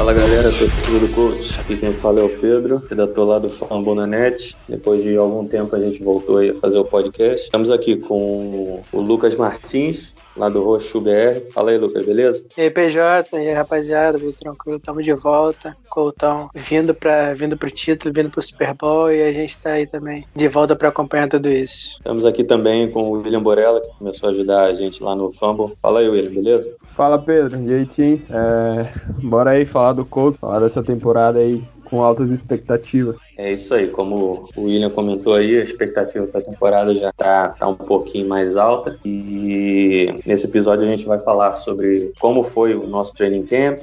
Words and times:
Fala 0.00 0.14
galera, 0.14 0.50
torcida 0.50 0.98
do 0.98 1.14
Coach. 1.14 1.60
Aqui 1.60 1.76
quem 1.76 1.92
fala 1.92 2.20
é 2.20 2.22
o 2.22 2.30
Pedro, 2.30 2.82
redator 2.88 3.28
lá 3.28 3.38
do 3.38 3.50
Fambonanet. 3.50 4.56
Depois 4.66 5.02
de 5.02 5.14
algum 5.14 5.46
tempo 5.46 5.76
a 5.76 5.78
gente 5.78 6.02
voltou 6.02 6.38
a 6.38 6.54
fazer 6.58 6.78
o 6.78 6.86
podcast. 6.86 7.44
Estamos 7.44 7.70
aqui 7.70 7.96
com 7.96 8.82
o 8.90 9.00
Lucas 9.02 9.36
Martins, 9.36 10.14
lá 10.34 10.48
do 10.48 10.64
Roxo 10.64 11.02
BR. 11.02 11.52
Fala 11.52 11.70
aí, 11.70 11.76
Lucas, 11.76 12.06
beleza? 12.06 12.46
E 12.56 12.62
aí, 12.62 12.70
PJ, 12.70 13.28
e 13.34 13.48
aí, 13.48 13.52
rapaziada, 13.52 14.18
tudo 14.18 14.32
tranquilo? 14.32 14.78
Estamos 14.78 15.04
de 15.04 15.12
volta. 15.12 15.76
Coutão 15.90 16.48
vindo, 16.54 16.94
para 16.94 17.34
vindo 17.34 17.56
pro 17.56 17.70
título, 17.70 18.14
vindo 18.14 18.30
pro 18.30 18.40
Super 18.40 18.72
Bowl 18.72 19.12
e 19.12 19.22
a 19.22 19.32
gente 19.34 19.50
está 19.50 19.72
aí 19.72 19.86
também 19.86 20.24
de 20.34 20.48
volta 20.48 20.74
para 20.74 20.88
acompanhar 20.88 21.28
tudo 21.28 21.50
isso. 21.50 21.98
Estamos 21.98 22.24
aqui 22.24 22.42
também 22.42 22.90
com 22.90 23.02
o 23.02 23.10
William 23.20 23.42
Borella, 23.42 23.80
que 23.80 23.98
começou 23.98 24.30
a 24.30 24.32
ajudar 24.32 24.64
a 24.64 24.72
gente 24.72 25.02
lá 25.02 25.14
no 25.14 25.30
Fumble. 25.30 25.76
Fala 25.82 26.00
aí, 26.00 26.08
William, 26.08 26.32
beleza? 26.32 26.72
Fala, 26.96 27.18
Pedro. 27.18 27.60
E 27.62 27.74
aí, 27.74 27.86
Tim? 27.86 28.20
É... 28.30 28.92
Bora 29.22 29.50
aí 29.50 29.64
falar 29.64 29.92
do 29.92 30.04
Colts, 30.04 30.38
falar 30.38 30.60
dessa 30.60 30.82
temporada 30.82 31.38
aí 31.38 31.62
com 31.90 32.02
altas 32.02 32.30
expectativas. 32.30 33.18
É 33.36 33.52
isso 33.52 33.74
aí, 33.74 33.88
como 33.88 34.48
o 34.56 34.62
William 34.62 34.90
comentou 34.90 35.34
aí, 35.34 35.58
a 35.58 35.62
expectativa 35.62 36.24
para 36.26 36.40
a 36.40 36.44
temporada 36.44 36.94
já 36.94 37.10
está 37.10 37.48
tá 37.48 37.66
um 37.66 37.74
pouquinho 37.74 38.28
mais 38.28 38.56
alta 38.56 38.96
e 39.04 40.14
nesse 40.24 40.46
episódio 40.46 40.86
a 40.86 40.90
gente 40.90 41.04
vai 41.04 41.18
falar 41.18 41.56
sobre 41.56 42.12
como 42.20 42.44
foi 42.44 42.74
o 42.74 42.86
nosso 42.86 43.12
training 43.12 43.42
camp, 43.42 43.82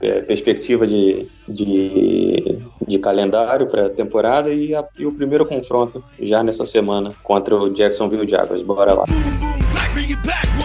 é, 0.00 0.20
perspectiva 0.20 0.86
de, 0.86 1.26
de, 1.48 2.58
de 2.86 2.98
calendário 3.00 3.66
para 3.66 3.86
a 3.86 3.90
temporada 3.90 4.50
e, 4.50 4.74
a, 4.74 4.84
e 4.96 5.04
o 5.04 5.12
primeiro 5.12 5.44
confronto 5.44 6.02
já 6.20 6.42
nessa 6.42 6.64
semana 6.64 7.12
contra 7.22 7.54
o 7.56 7.68
Jacksonville 7.70 8.28
Jaguars. 8.28 8.62
Bora 8.62 8.94
lá. 8.94 9.04
É, 9.06 10.59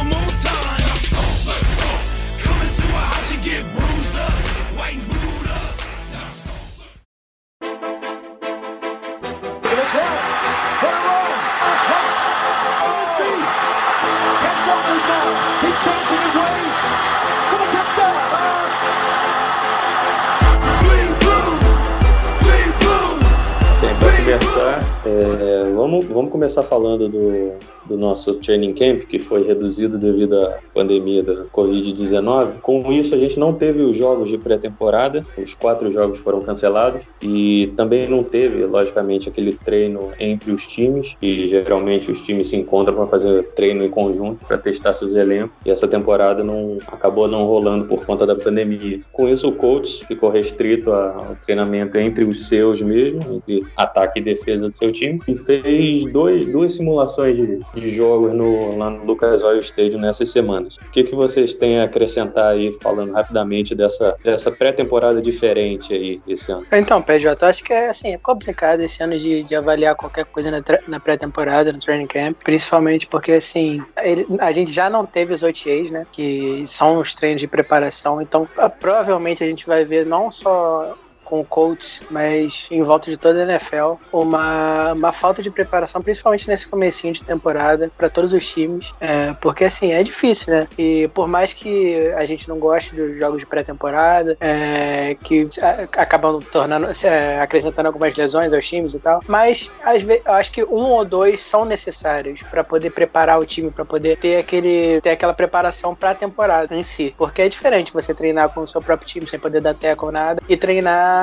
começar 26.35 26.63
falando 26.63 27.07
do, 27.07 27.53
do 27.85 27.97
nosso 27.97 28.33
training 28.35 28.73
camp, 28.73 29.03
que 29.03 29.19
foi 29.19 29.47
reduzido 29.47 29.97
devido 29.97 30.37
à 30.37 30.59
pandemia 30.73 31.23
da 31.23 31.45
Covid-19. 31.45 32.59
Com 32.59 32.91
isso, 32.91 33.15
a 33.15 33.17
gente 33.17 33.39
não 33.39 33.53
teve 33.53 33.81
os 33.83 33.97
jogos 33.97 34.29
de 34.29 34.37
pré-temporada, 34.37 35.25
os 35.37 35.55
quatro 35.55 35.89
jogos 35.89 36.19
foram 36.19 36.41
cancelados, 36.41 37.03
e 37.21 37.71
também 37.77 38.09
não 38.09 38.21
teve, 38.21 38.65
logicamente, 38.65 39.29
aquele 39.29 39.53
treino 39.53 40.09
entre 40.19 40.51
os 40.51 40.67
times, 40.67 41.15
e 41.21 41.47
geralmente 41.47 42.11
os 42.11 42.19
times 42.19 42.49
se 42.49 42.57
encontram 42.57 42.93
para 42.95 43.07
fazer 43.07 43.43
treino 43.53 43.85
em 43.85 43.89
conjunto, 43.89 44.45
para 44.45 44.57
testar 44.57 44.93
seus 44.93 45.15
elencos, 45.15 45.55
e 45.65 45.71
essa 45.71 45.87
temporada 45.87 46.43
não 46.43 46.79
acabou 46.87 47.29
não 47.29 47.45
rolando 47.45 47.85
por 47.85 48.05
conta 48.05 48.25
da 48.25 48.35
pandemia. 48.35 48.99
Com 49.13 49.29
isso, 49.29 49.47
o 49.47 49.53
coach 49.53 50.05
ficou 50.05 50.29
restrito 50.29 50.91
ao 50.91 51.37
treinamento 51.45 51.97
entre 51.97 52.25
os 52.25 52.49
seus 52.49 52.81
mesmo, 52.81 53.21
entre 53.35 53.65
ataque 53.77 54.19
e 54.19 54.23
defesa 54.23 54.69
do 54.69 54.77
seu 54.77 54.91
time 54.91 55.21
e 55.27 55.35
fez 55.37 56.03
dois, 56.11 56.24
duas 56.45 56.73
simulações 56.73 57.37
de, 57.37 57.59
de 57.73 57.89
jogos 57.89 58.33
no, 58.33 58.77
lá 58.77 58.89
no 58.89 59.05
Lucas 59.05 59.43
Oil 59.43 59.59
Stadium 59.59 59.99
nessas 59.99 60.31
semanas. 60.31 60.77
O 60.77 60.91
que, 60.91 61.03
que 61.03 61.15
vocês 61.15 61.53
têm 61.53 61.79
a 61.79 61.85
acrescentar 61.85 62.53
aí, 62.53 62.75
falando 62.81 63.13
rapidamente 63.13 63.75
dessa, 63.75 64.15
dessa 64.23 64.51
pré-temporada 64.51 65.21
diferente 65.21 65.93
aí 65.93 66.21
esse 66.27 66.51
ano? 66.51 66.65
Então, 66.71 67.01
PJ, 67.01 67.45
acho 67.45 67.63
que 67.63 67.73
é 67.73 67.89
assim, 67.89 68.13
é 68.13 68.17
complicado 68.17 68.81
esse 68.81 69.03
ano 69.03 69.17
de, 69.17 69.43
de 69.43 69.55
avaliar 69.55 69.95
qualquer 69.95 70.25
coisa 70.25 70.51
na, 70.51 70.61
na 70.87 70.99
pré-temporada, 70.99 71.71
no 71.71 71.79
training 71.79 72.07
camp, 72.07 72.37
principalmente 72.43 73.07
porque 73.07 73.33
assim, 73.33 73.83
ele, 74.01 74.25
a 74.39 74.51
gente 74.51 74.71
já 74.71 74.89
não 74.89 75.05
teve 75.05 75.33
os 75.33 75.43
OTAs, 75.43 75.91
né, 75.91 76.05
que 76.11 76.63
são 76.65 76.99
os 76.99 77.13
treinos 77.13 77.41
de 77.41 77.47
preparação, 77.47 78.21
então 78.21 78.47
provavelmente 78.79 79.43
a 79.43 79.47
gente 79.47 79.65
vai 79.65 79.85
ver 79.85 80.05
não 80.05 80.31
só 80.31 80.95
com 81.25 81.39
o 81.39 81.45
Colts, 81.45 82.01
mas 82.09 82.67
em 82.71 82.81
volta 82.83 83.09
de 83.09 83.17
toda 83.17 83.39
a 83.39 83.43
NFL, 83.43 83.95
uma, 84.13 84.93
uma 84.93 85.11
falta 85.11 85.41
de 85.41 85.49
preparação, 85.49 86.01
principalmente 86.01 86.47
nesse 86.47 86.67
comecinho 86.67 87.13
de 87.13 87.23
temporada, 87.23 87.91
para 87.97 88.09
todos 88.09 88.31
os 88.31 88.47
times, 88.47 88.93
é, 89.01 89.33
porque 89.41 89.65
assim, 89.65 89.91
é 89.91 90.03
difícil, 90.03 90.53
né? 90.53 90.67
E 90.77 91.07
por 91.09 91.27
mais 91.27 91.53
que 91.53 92.13
a 92.15 92.23
gente 92.25 92.47
não 92.47 92.59
goste 92.59 92.95
dos 92.95 93.17
jogos 93.17 93.39
de 93.39 93.45
pré-temporada, 93.45 94.37
é, 94.39 95.17
que 95.23 95.49
acabam 95.97 96.39
tornando, 96.51 96.87
é, 97.03 97.39
acrescentando 97.39 97.87
algumas 97.87 98.15
lesões 98.15 98.53
aos 98.53 98.67
times 98.67 98.93
e 98.93 98.99
tal, 98.99 99.21
mas 99.27 99.71
às 99.83 100.01
vezes, 100.03 100.23
eu 100.25 100.33
acho 100.33 100.51
que 100.51 100.63
um 100.63 100.91
ou 100.91 101.03
dois 101.03 101.41
são 101.41 101.65
necessários 101.65 102.43
para 102.43 102.63
poder 102.63 102.91
preparar 102.91 103.39
o 103.39 103.45
time, 103.45 103.71
para 103.71 103.83
poder 103.83 104.17
ter, 104.17 104.37
aquele, 104.37 105.01
ter 105.01 105.09
aquela 105.09 105.33
preparação 105.33 105.95
para 105.95 106.11
a 106.11 106.15
temporada 106.15 106.75
em 106.75 106.83
si, 106.83 107.13
porque 107.17 107.41
é 107.41 107.49
diferente 107.49 107.91
você 107.91 108.13
treinar 108.13 108.49
com 108.49 108.61
o 108.61 108.67
seu 108.67 108.81
próprio 108.81 109.07
time 109.07 109.25
sem 109.25 109.39
poder 109.39 109.61
dar 109.61 109.73
teco 109.73 110.05
ou 110.05 110.11
nada 110.11 110.41
e 110.47 110.55
treinar 110.55 111.14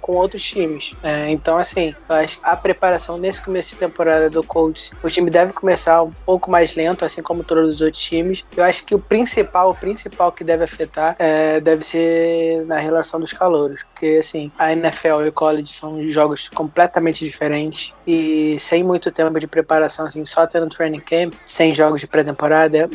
com 0.00 0.12
outros 0.12 0.42
times. 0.42 0.94
É, 1.02 1.30
então, 1.30 1.58
assim, 1.58 1.94
a 2.42 2.56
preparação 2.56 3.18
nesse 3.18 3.42
começo 3.42 3.70
de 3.70 3.76
temporada 3.76 4.28
do 4.30 4.42
Colts, 4.42 4.90
o 5.02 5.08
time 5.08 5.30
deve 5.30 5.52
começar 5.52 6.02
um 6.02 6.10
pouco 6.24 6.50
mais 6.50 6.74
lento, 6.74 7.04
assim 7.04 7.22
como 7.22 7.44
todos 7.44 7.76
os 7.76 7.80
outros 7.80 8.02
times. 8.02 8.44
Eu 8.56 8.64
acho 8.64 8.84
que 8.84 8.94
o 8.94 8.98
principal, 8.98 9.70
o 9.70 9.74
principal 9.74 10.32
que 10.32 10.44
deve 10.44 10.64
afetar 10.64 11.16
é, 11.18 11.60
deve 11.60 11.84
ser 11.84 12.64
na 12.66 12.78
relação 12.78 13.20
dos 13.20 13.32
calouros, 13.32 13.82
porque 13.84 14.16
assim, 14.18 14.50
a 14.58 14.72
NFL 14.72 15.22
e 15.24 15.28
o 15.28 15.32
college 15.32 15.72
são 15.72 16.06
jogos 16.08 16.48
completamente 16.48 17.24
diferentes 17.24 17.94
e 18.06 18.58
sem 18.58 18.82
muito 18.82 19.10
tempo 19.10 19.38
de 19.38 19.46
preparação, 19.46 20.06
assim, 20.06 20.24
só 20.24 20.46
tendo 20.46 20.68
training 20.68 21.00
camp, 21.00 21.34
sem 21.44 21.74
jogos 21.74 22.00
de 22.00 22.06
pré-temporada, 22.06 22.78
é 22.78 22.88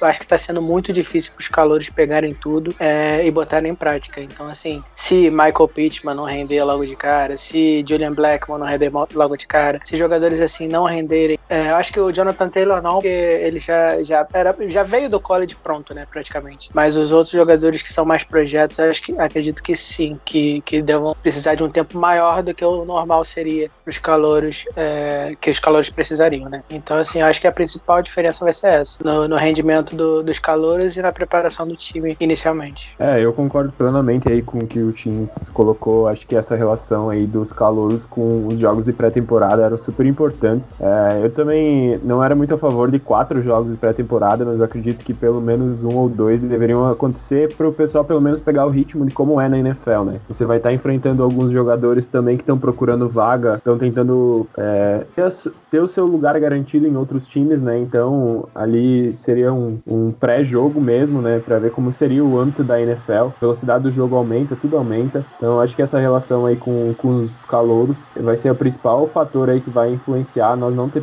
eu 0.00 0.08
acho 0.08 0.18
que 0.18 0.26
está 0.26 0.36
sendo 0.36 0.60
muito 0.60 0.92
difícil 0.92 1.32
para 1.32 1.40
os 1.40 1.48
calouros 1.48 1.88
pegarem 1.88 2.34
tudo 2.34 2.74
é, 2.78 3.26
e 3.26 3.30
botarem 3.30 3.72
em 3.72 3.74
prática. 3.74 4.20
Então, 4.20 4.48
assim, 4.48 4.82
se 4.94 5.30
Michael 5.30 5.68
Pittman 5.74 6.14
não 6.14 6.24
render 6.24 6.62
logo 6.64 6.86
de 6.86 6.96
cara, 6.96 7.36
se 7.36 7.84
Julian 7.86 8.12
Blackmon 8.12 8.58
não 8.58 8.66
render 8.66 8.90
logo 9.14 9.36
de 9.36 9.46
cara, 9.46 9.80
se 9.84 9.96
jogadores 9.96 10.40
assim 10.40 10.68
não 10.68 10.84
renderem, 10.84 11.38
é, 11.48 11.70
eu 11.70 11.76
acho 11.76 11.92
que 11.92 12.00
o 12.00 12.12
Jonathan 12.12 12.48
Taylor 12.48 12.80
não, 12.80 12.94
porque 12.94 13.08
ele 13.08 13.58
já, 13.58 14.02
já, 14.02 14.26
era, 14.32 14.54
já 14.68 14.82
veio 14.82 15.10
do 15.10 15.20
college 15.20 15.56
pronto, 15.56 15.92
né, 15.92 16.06
praticamente. 16.10 16.70
Mas 16.72 16.96
os 16.96 17.12
outros 17.12 17.32
jogadores 17.32 17.82
que 17.82 17.92
são 17.92 18.04
mais 18.04 18.22
projetos, 18.22 18.78
acho 18.78 19.02
que 19.02 19.18
acredito 19.18 19.62
que 19.62 19.74
sim, 19.74 20.18
que, 20.24 20.60
que 20.62 20.80
devam 20.80 21.14
precisar 21.22 21.54
de 21.54 21.64
um 21.64 21.68
tempo 21.68 21.98
maior 21.98 22.42
do 22.42 22.54
que 22.54 22.64
o 22.64 22.84
normal 22.84 23.24
seria 23.24 23.70
para 23.84 23.90
os 23.90 23.98
calouros, 23.98 24.64
é, 24.76 25.36
que 25.40 25.50
os 25.50 25.58
calouros 25.58 25.90
precisariam, 25.90 26.48
né. 26.48 26.62
Então, 26.70 26.96
assim, 26.96 27.20
eu 27.20 27.26
acho 27.26 27.40
que 27.40 27.46
a 27.46 27.52
principal 27.52 28.02
diferença 28.02 28.44
vai 28.44 28.52
ser 28.52 28.68
essa, 28.68 29.02
no, 29.02 29.26
no 29.26 29.36
rendimento 29.36 29.96
do, 29.96 30.22
dos 30.22 30.38
calouros 30.38 30.96
e 30.96 31.02
na 31.02 31.12
preparação 31.12 31.66
do 31.66 31.76
time 31.76 32.16
inicialmente. 32.20 32.94
É, 32.98 33.20
eu 33.20 33.32
concordo 33.32 33.72
plenamente 33.72 34.28
aí 34.28 34.42
com 34.42 34.58
o 34.58 34.66
que 34.66 34.80
o 34.80 34.92
Teams 34.92 35.30
colocou. 35.50 35.63
Acho 36.08 36.26
que 36.26 36.36
essa 36.36 36.54
relação 36.54 37.10
aí 37.10 37.26
dos 37.26 37.52
calouros 37.52 38.04
com 38.06 38.46
os 38.46 38.58
jogos 38.58 38.84
de 38.84 38.92
pré-temporada 38.92 39.62
eram 39.62 39.78
super 39.78 40.06
importantes. 40.06 40.74
É, 40.80 41.20
eu 41.24 41.30
também 41.30 41.98
não 42.02 42.22
era 42.22 42.34
muito 42.34 42.54
a 42.54 42.58
favor 42.58 42.90
de 42.90 42.98
quatro 42.98 43.40
jogos 43.42 43.70
de 43.70 43.76
pré-temporada, 43.76 44.44
mas 44.44 44.58
eu 44.58 44.64
acredito 44.64 45.04
que 45.04 45.14
pelo 45.14 45.40
menos 45.40 45.82
um 45.84 45.96
ou 45.96 46.08
dois 46.08 46.40
deveriam 46.40 46.88
acontecer 46.88 47.54
para 47.54 47.68
o 47.68 47.72
pessoal 47.72 48.04
pelo 48.04 48.20
menos 48.20 48.40
pegar 48.40 48.66
o 48.66 48.70
ritmo 48.70 49.06
de 49.06 49.14
como 49.14 49.40
é 49.40 49.48
na 49.48 49.58
NFL, 49.58 50.02
né? 50.04 50.20
Você 50.28 50.44
vai 50.44 50.58
estar 50.58 50.70
tá 50.70 50.74
enfrentando 50.74 51.22
alguns 51.22 51.52
jogadores 51.52 52.06
também 52.06 52.36
que 52.36 52.42
estão 52.42 52.58
procurando 52.58 53.08
vaga, 53.08 53.56
estão 53.56 53.78
tentando 53.78 54.46
é, 54.56 55.04
ter, 55.14 55.28
ter 55.70 55.80
o 55.80 55.88
seu 55.88 56.06
lugar 56.06 56.38
garantido 56.38 56.86
em 56.86 56.96
outros 56.96 57.26
times, 57.26 57.60
né? 57.60 57.78
Então 57.78 58.48
ali 58.54 59.12
seria 59.12 59.52
um 59.52 59.74
um, 59.86 60.12
pré-jogo 60.12 60.80
mesmo, 60.80 61.20
né, 61.20 61.40
para 61.44 61.58
ver 61.58 61.70
como 61.70 61.92
seria 61.92 62.24
o 62.24 62.38
âmbito 62.38 62.62
da 62.62 62.80
NFL. 62.80 63.12
A 63.12 63.40
velocidade 63.40 63.84
do 63.84 63.90
jogo 63.90 64.16
aumenta, 64.16 64.56
tudo 64.56 64.76
aumenta. 64.76 65.24
Então 65.36 65.53
acho 65.60 65.74
que 65.74 65.82
essa 65.82 65.98
relação 65.98 66.46
aí 66.46 66.56
com, 66.56 66.94
com 66.94 67.16
os 67.16 67.36
calouros 67.44 67.96
vai 68.16 68.36
ser 68.36 68.50
o 68.50 68.54
principal 68.54 69.06
fator 69.08 69.50
aí 69.50 69.60
que 69.60 69.70
vai 69.70 69.92
influenciar 69.92 70.56
nós 70.56 70.74
não 70.74 70.88
ter, 70.88 71.02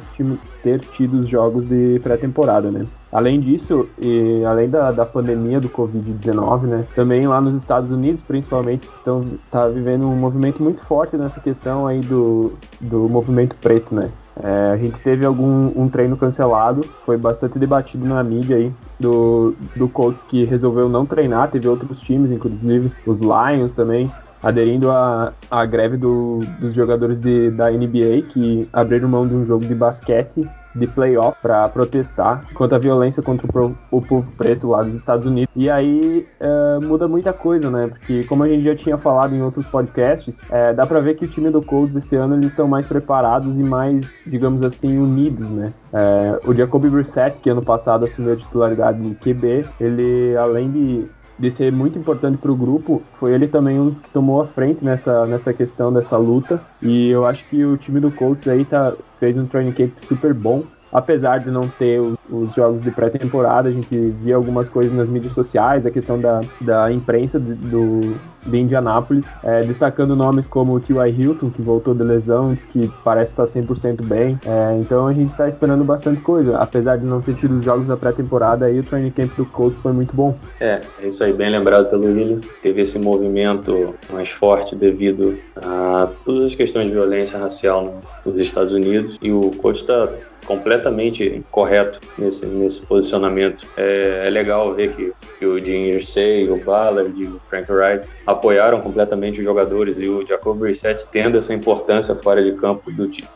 ter 0.63 0.79
tido 0.79 1.19
os 1.19 1.29
jogos 1.29 1.65
de 1.65 1.99
pré-temporada, 2.01 2.71
né? 2.71 2.85
Além 3.11 3.41
disso, 3.41 3.89
e 3.99 4.41
além 4.45 4.69
da, 4.69 4.91
da 4.91 5.05
pandemia 5.05 5.59
do 5.59 5.67
Covid-19, 5.67 6.61
né, 6.61 6.85
também 6.95 7.27
lá 7.27 7.41
nos 7.41 7.55
Estados 7.55 7.91
Unidos, 7.91 8.21
principalmente, 8.21 8.83
estão 8.85 9.21
tá 9.51 9.67
vivendo 9.67 10.07
um 10.07 10.15
movimento 10.15 10.63
muito 10.63 10.81
forte 10.85 11.17
nessa 11.17 11.41
questão 11.41 11.85
aí 11.85 11.99
do, 11.99 12.53
do 12.79 13.09
movimento 13.09 13.53
preto, 13.57 13.93
né? 13.93 14.09
É, 14.41 14.71
a 14.71 14.77
gente 14.77 14.97
teve 14.99 15.25
algum 15.25 15.71
um 15.75 15.89
treino 15.89 16.15
cancelado, 16.15 16.83
foi 17.05 17.17
bastante 17.17 17.59
debatido 17.59 18.05
na 18.07 18.23
mídia 18.23 18.55
aí 18.55 18.71
do, 18.97 19.53
do 19.75 19.89
Colts 19.89 20.23
que 20.23 20.45
resolveu 20.45 20.87
não 20.87 21.05
treinar, 21.05 21.51
teve 21.51 21.67
outros 21.67 21.99
times, 21.99 22.31
inclusive 22.31 22.91
os 23.05 23.19
Lions 23.19 23.73
também, 23.73 24.09
aderindo 24.41 24.91
à, 24.91 25.33
à 25.49 25.65
greve 25.65 25.97
do, 25.97 26.39
dos 26.59 26.73
jogadores 26.73 27.19
de, 27.19 27.51
da 27.51 27.69
NBA 27.69 28.23
que 28.29 28.67
abriram 28.73 29.09
mão 29.09 29.27
de 29.27 29.33
um 29.33 29.45
jogo 29.45 29.65
de 29.65 29.75
basquete 29.75 30.47
de 30.73 30.87
playoff 30.87 31.37
para 31.41 31.67
protestar 31.69 32.45
contra 32.53 32.77
a 32.77 32.79
violência 32.79 33.21
contra 33.21 33.45
o, 33.61 33.75
o, 33.89 34.01
povo 34.01 34.31
preto 34.37 34.69
lá 34.69 34.81
dos 34.81 34.93
Estados 34.93 35.25
Unidos. 35.25 35.51
E 35.55 35.69
aí 35.69 36.27
é, 36.39 36.79
muda 36.85 37.07
muita 37.07 37.33
coisa, 37.33 37.69
né? 37.69 37.87
Porque 37.87 38.23
como 38.23 38.43
a 38.43 38.47
gente 38.47 38.63
já 38.63 38.75
tinha 38.75 38.97
falado 38.97 39.35
em 39.35 39.41
outros 39.41 39.65
podcasts, 39.65 40.39
é, 40.49 40.73
dá 40.73 40.85
para 40.85 40.99
ver 40.99 41.15
que 41.15 41.25
o 41.25 41.27
time 41.27 41.49
do 41.49 41.61
Colts 41.61 41.95
esse 41.95 42.15
ano 42.15 42.35
eles 42.35 42.47
estão 42.47 42.67
mais 42.67 42.87
preparados 42.87 43.59
e 43.59 43.63
mais, 43.63 44.11
digamos 44.25 44.63
assim, 44.63 44.97
unidos, 44.97 45.49
né? 45.49 45.73
É, 45.93 46.39
o 46.45 46.53
Jacoby 46.53 46.89
Brissett, 46.89 47.39
que 47.41 47.49
ano 47.49 47.61
passado 47.61 48.05
assumiu 48.05 48.33
a 48.33 48.35
titularidade 48.37 49.01
de 49.01 49.15
QB, 49.15 49.65
ele 49.79 50.35
além 50.37 50.71
de 50.71 51.05
de 51.41 51.49
ser 51.49 51.71
muito 51.71 51.97
importante 51.97 52.37
para 52.37 52.51
o 52.51 52.55
grupo, 52.55 53.01
foi 53.19 53.33
ele 53.33 53.47
também 53.47 53.79
um 53.79 53.91
que 53.91 54.09
tomou 54.11 54.43
a 54.43 54.47
frente 54.47 54.85
nessa, 54.85 55.25
nessa 55.25 55.51
questão 55.51 55.91
dessa 55.91 56.15
luta. 56.15 56.61
E 56.79 57.09
eu 57.09 57.25
acho 57.25 57.43
que 57.49 57.65
o 57.65 57.75
time 57.77 57.99
do 57.99 58.11
Colts 58.11 58.47
aí 58.47 58.63
tá, 58.63 58.93
fez 59.19 59.35
um 59.35 59.47
training 59.47 59.71
camp 59.71 59.91
super 59.99 60.35
bom 60.35 60.63
apesar 60.91 61.39
de 61.39 61.49
não 61.49 61.67
ter 61.67 61.99
os, 61.99 62.17
os 62.29 62.53
jogos 62.53 62.81
de 62.81 62.91
pré-temporada, 62.91 63.69
a 63.69 63.71
gente 63.71 63.95
via 64.21 64.35
algumas 64.35 64.69
coisas 64.69 64.93
nas 64.93 65.09
mídias 65.09 65.33
sociais, 65.33 65.85
a 65.85 65.91
questão 65.91 66.19
da, 66.19 66.41
da 66.61 66.91
imprensa 66.91 67.39
de, 67.39 67.53
do, 67.53 68.15
de 68.45 68.57
Indianápolis, 68.57 69.25
é, 69.43 69.63
destacando 69.63 70.15
nomes 70.15 70.47
como 70.47 70.73
o 70.73 70.79
T.Y. 70.79 71.09
Hilton, 71.09 71.49
que 71.49 71.61
voltou 71.61 71.93
de 71.93 72.03
lesão, 72.03 72.55
que 72.55 72.91
parece 73.03 73.33
estar 73.33 73.43
100% 73.43 74.01
bem. 74.03 74.39
É, 74.45 74.77
então 74.79 75.07
a 75.07 75.13
gente 75.13 75.31
está 75.31 75.47
esperando 75.47 75.83
bastante 75.83 76.21
coisa. 76.21 76.57
Apesar 76.57 76.97
de 76.97 77.05
não 77.05 77.21
ter 77.21 77.35
tido 77.35 77.57
os 77.57 77.63
jogos 77.63 77.87
da 77.87 77.97
pré-temporada, 77.97 78.65
aí 78.65 78.79
o 78.79 78.83
training 78.83 79.11
camp 79.11 79.31
do 79.35 79.45
Colts 79.45 79.79
foi 79.79 79.91
muito 79.91 80.15
bom. 80.15 80.35
É, 80.59 80.81
é 81.01 81.07
isso 81.07 81.23
aí, 81.23 81.33
bem 81.33 81.49
lembrado 81.49 81.89
pelo 81.89 82.05
William. 82.05 82.39
Teve 82.61 82.81
esse 82.81 82.97
movimento 82.97 83.95
mais 84.11 84.29
forte 84.29 84.75
devido 84.75 85.37
a 85.55 86.09
todas 86.25 86.45
as 86.45 86.55
questões 86.55 86.87
de 86.87 86.93
violência 86.93 87.37
racial 87.37 88.01
nos 88.25 88.37
Estados 88.39 88.73
Unidos 88.73 89.17
e 89.21 89.31
o 89.31 89.51
Colts 89.51 89.81
está 89.81 90.09
completamente 90.45 91.43
correto 91.51 91.99
nesse, 92.17 92.45
nesse 92.45 92.85
posicionamento. 92.85 93.65
É, 93.77 94.23
é 94.25 94.29
legal 94.29 94.73
ver 94.73 94.93
que, 94.93 95.13
que 95.39 95.45
o 95.45 95.63
Jim 95.63 95.89
Irsay, 95.89 96.49
o 96.49 96.57
Ballard 96.57 97.21
e 97.21 97.25
o 97.25 97.41
Frank 97.49 97.71
Wright 97.71 98.07
apoiaram 98.25 98.81
completamente 98.81 99.39
os 99.39 99.45
jogadores 99.45 99.99
e 99.99 100.07
o 100.07 100.25
Jacob 100.25 100.57
Brissett 100.57 101.07
tendo 101.11 101.37
essa 101.37 101.53
importância 101.53 102.15
fora 102.15 102.43
de 102.43 102.53
campo 102.53 102.91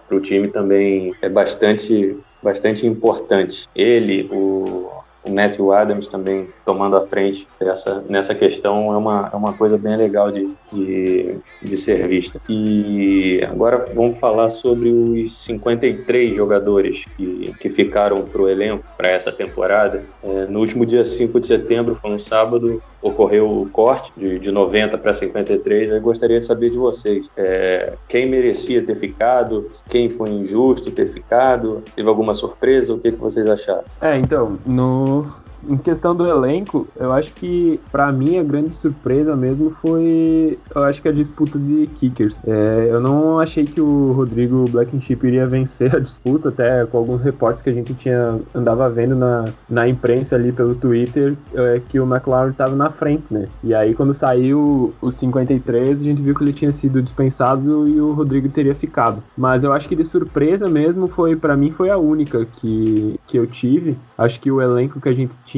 para 0.07 0.17
o 0.17 0.19
time 0.19 0.47
também 0.47 1.13
é 1.21 1.29
bastante, 1.29 2.17
bastante 2.41 2.85
importante. 2.85 3.67
Ele, 3.75 4.29
o 4.31 4.89
o 5.25 5.31
Matthew 5.31 5.73
Adams 5.73 6.07
também 6.07 6.49
tomando 6.63 6.95
a 6.95 7.05
frente 7.07 7.47
essa, 7.59 8.03
nessa 8.07 8.35
questão 8.35 8.93
é 8.93 8.97
uma, 8.97 9.29
é 9.33 9.35
uma 9.35 9.53
coisa 9.53 9.77
bem 9.77 9.97
legal 9.97 10.31
de, 10.31 10.47
de, 10.75 11.37
de 11.61 11.77
ser 11.77 12.07
vista. 12.07 12.39
E 12.49 13.41
agora 13.49 13.85
vamos 13.93 14.19
falar 14.19 14.49
sobre 14.49 14.89
os 14.89 15.37
53 15.43 16.35
jogadores 16.35 17.05
que, 17.15 17.53
que 17.59 17.69
ficaram 17.69 18.21
para 18.23 18.41
o 18.41 18.49
elenco 18.49 18.83
para 18.97 19.09
essa 19.09 19.31
temporada. 19.31 20.03
É, 20.23 20.45
no 20.45 20.59
último 20.59 20.85
dia 20.85 21.03
5 21.03 21.39
de 21.39 21.47
setembro, 21.47 21.95
foi 21.95 22.11
um 22.11 22.19
sábado, 22.19 22.81
ocorreu 23.01 23.61
o 23.61 23.69
corte 23.69 24.11
de, 24.17 24.39
de 24.39 24.51
90 24.51 24.97
para 24.97 25.13
53. 25.13 25.91
Eu 25.91 26.01
gostaria 26.01 26.39
de 26.39 26.45
saber 26.45 26.69
de 26.69 26.77
vocês 26.77 27.29
é, 27.37 27.93
quem 28.07 28.25
merecia 28.25 28.81
ter 28.81 28.95
ficado, 28.95 29.71
quem 29.89 30.09
foi 30.09 30.29
injusto 30.29 30.91
ter 30.91 31.07
ficado, 31.07 31.83
teve 31.95 32.07
alguma 32.07 32.33
surpresa, 32.33 32.93
o 32.93 32.99
que, 32.99 33.11
que 33.11 33.19
vocês 33.19 33.47
acharam? 33.47 33.83
É, 34.01 34.17
então, 34.17 34.57
no 34.65 35.25
em 35.67 35.77
questão 35.77 36.15
do 36.15 36.27
elenco, 36.27 36.87
eu 36.95 37.11
acho 37.13 37.33
que 37.33 37.79
para 37.91 38.11
mim 38.11 38.37
a 38.37 38.43
grande 38.43 38.71
surpresa 38.71 39.35
mesmo 39.35 39.71
foi, 39.81 40.57
eu 40.73 40.83
acho 40.83 41.01
que 41.01 41.07
a 41.07 41.11
disputa 41.11 41.57
de 41.57 41.87
kickers. 41.87 42.39
É, 42.45 42.87
eu 42.89 42.99
não 42.99 43.39
achei 43.39 43.65
que 43.65 43.81
o 43.81 44.11
Rodrigo 44.13 44.65
Blackenship 44.69 45.25
iria 45.25 45.45
vencer 45.45 45.95
a 45.95 45.99
disputa, 45.99 46.49
até 46.49 46.85
com 46.85 46.97
alguns 46.97 47.21
reportes 47.21 47.61
que 47.61 47.69
a 47.69 47.73
gente 47.73 47.93
tinha 47.93 48.39
andava 48.53 48.89
vendo 48.89 49.15
na, 49.15 49.45
na 49.69 49.87
imprensa 49.87 50.35
ali 50.35 50.51
pelo 50.51 50.75
Twitter, 50.75 51.35
é, 51.53 51.81
que 51.87 51.99
o 51.99 52.05
McLaren 52.05 52.51
estava 52.51 52.75
na 52.75 52.89
frente, 52.89 53.25
né? 53.31 53.47
E 53.63 53.73
aí 53.73 53.93
quando 53.93 54.13
saiu 54.13 54.93
os 55.01 55.15
53, 55.15 55.99
a 55.99 56.03
gente 56.03 56.21
viu 56.21 56.35
que 56.35 56.43
ele 56.43 56.53
tinha 56.53 56.71
sido 56.71 57.01
dispensado 57.01 57.87
e 57.87 57.99
o 57.99 58.13
Rodrigo 58.13 58.49
teria 58.49 58.75
ficado. 58.75 59.23
Mas 59.37 59.63
eu 59.63 59.73
acho 59.73 59.87
que 59.87 59.95
de 59.95 60.03
surpresa 60.03 60.67
mesmo 60.67 61.07
foi 61.07 61.35
para 61.35 61.55
mim 61.55 61.71
foi 61.71 61.89
a 61.89 61.97
única 61.97 62.45
que, 62.45 63.19
que 63.27 63.37
eu 63.37 63.47
tive. 63.47 63.97
Acho 64.17 64.39
que 64.39 64.51
o 64.51 64.61
elenco 64.61 64.99
que 64.99 65.09
a 65.09 65.13
gente 65.13 65.33
tinha 65.45 65.54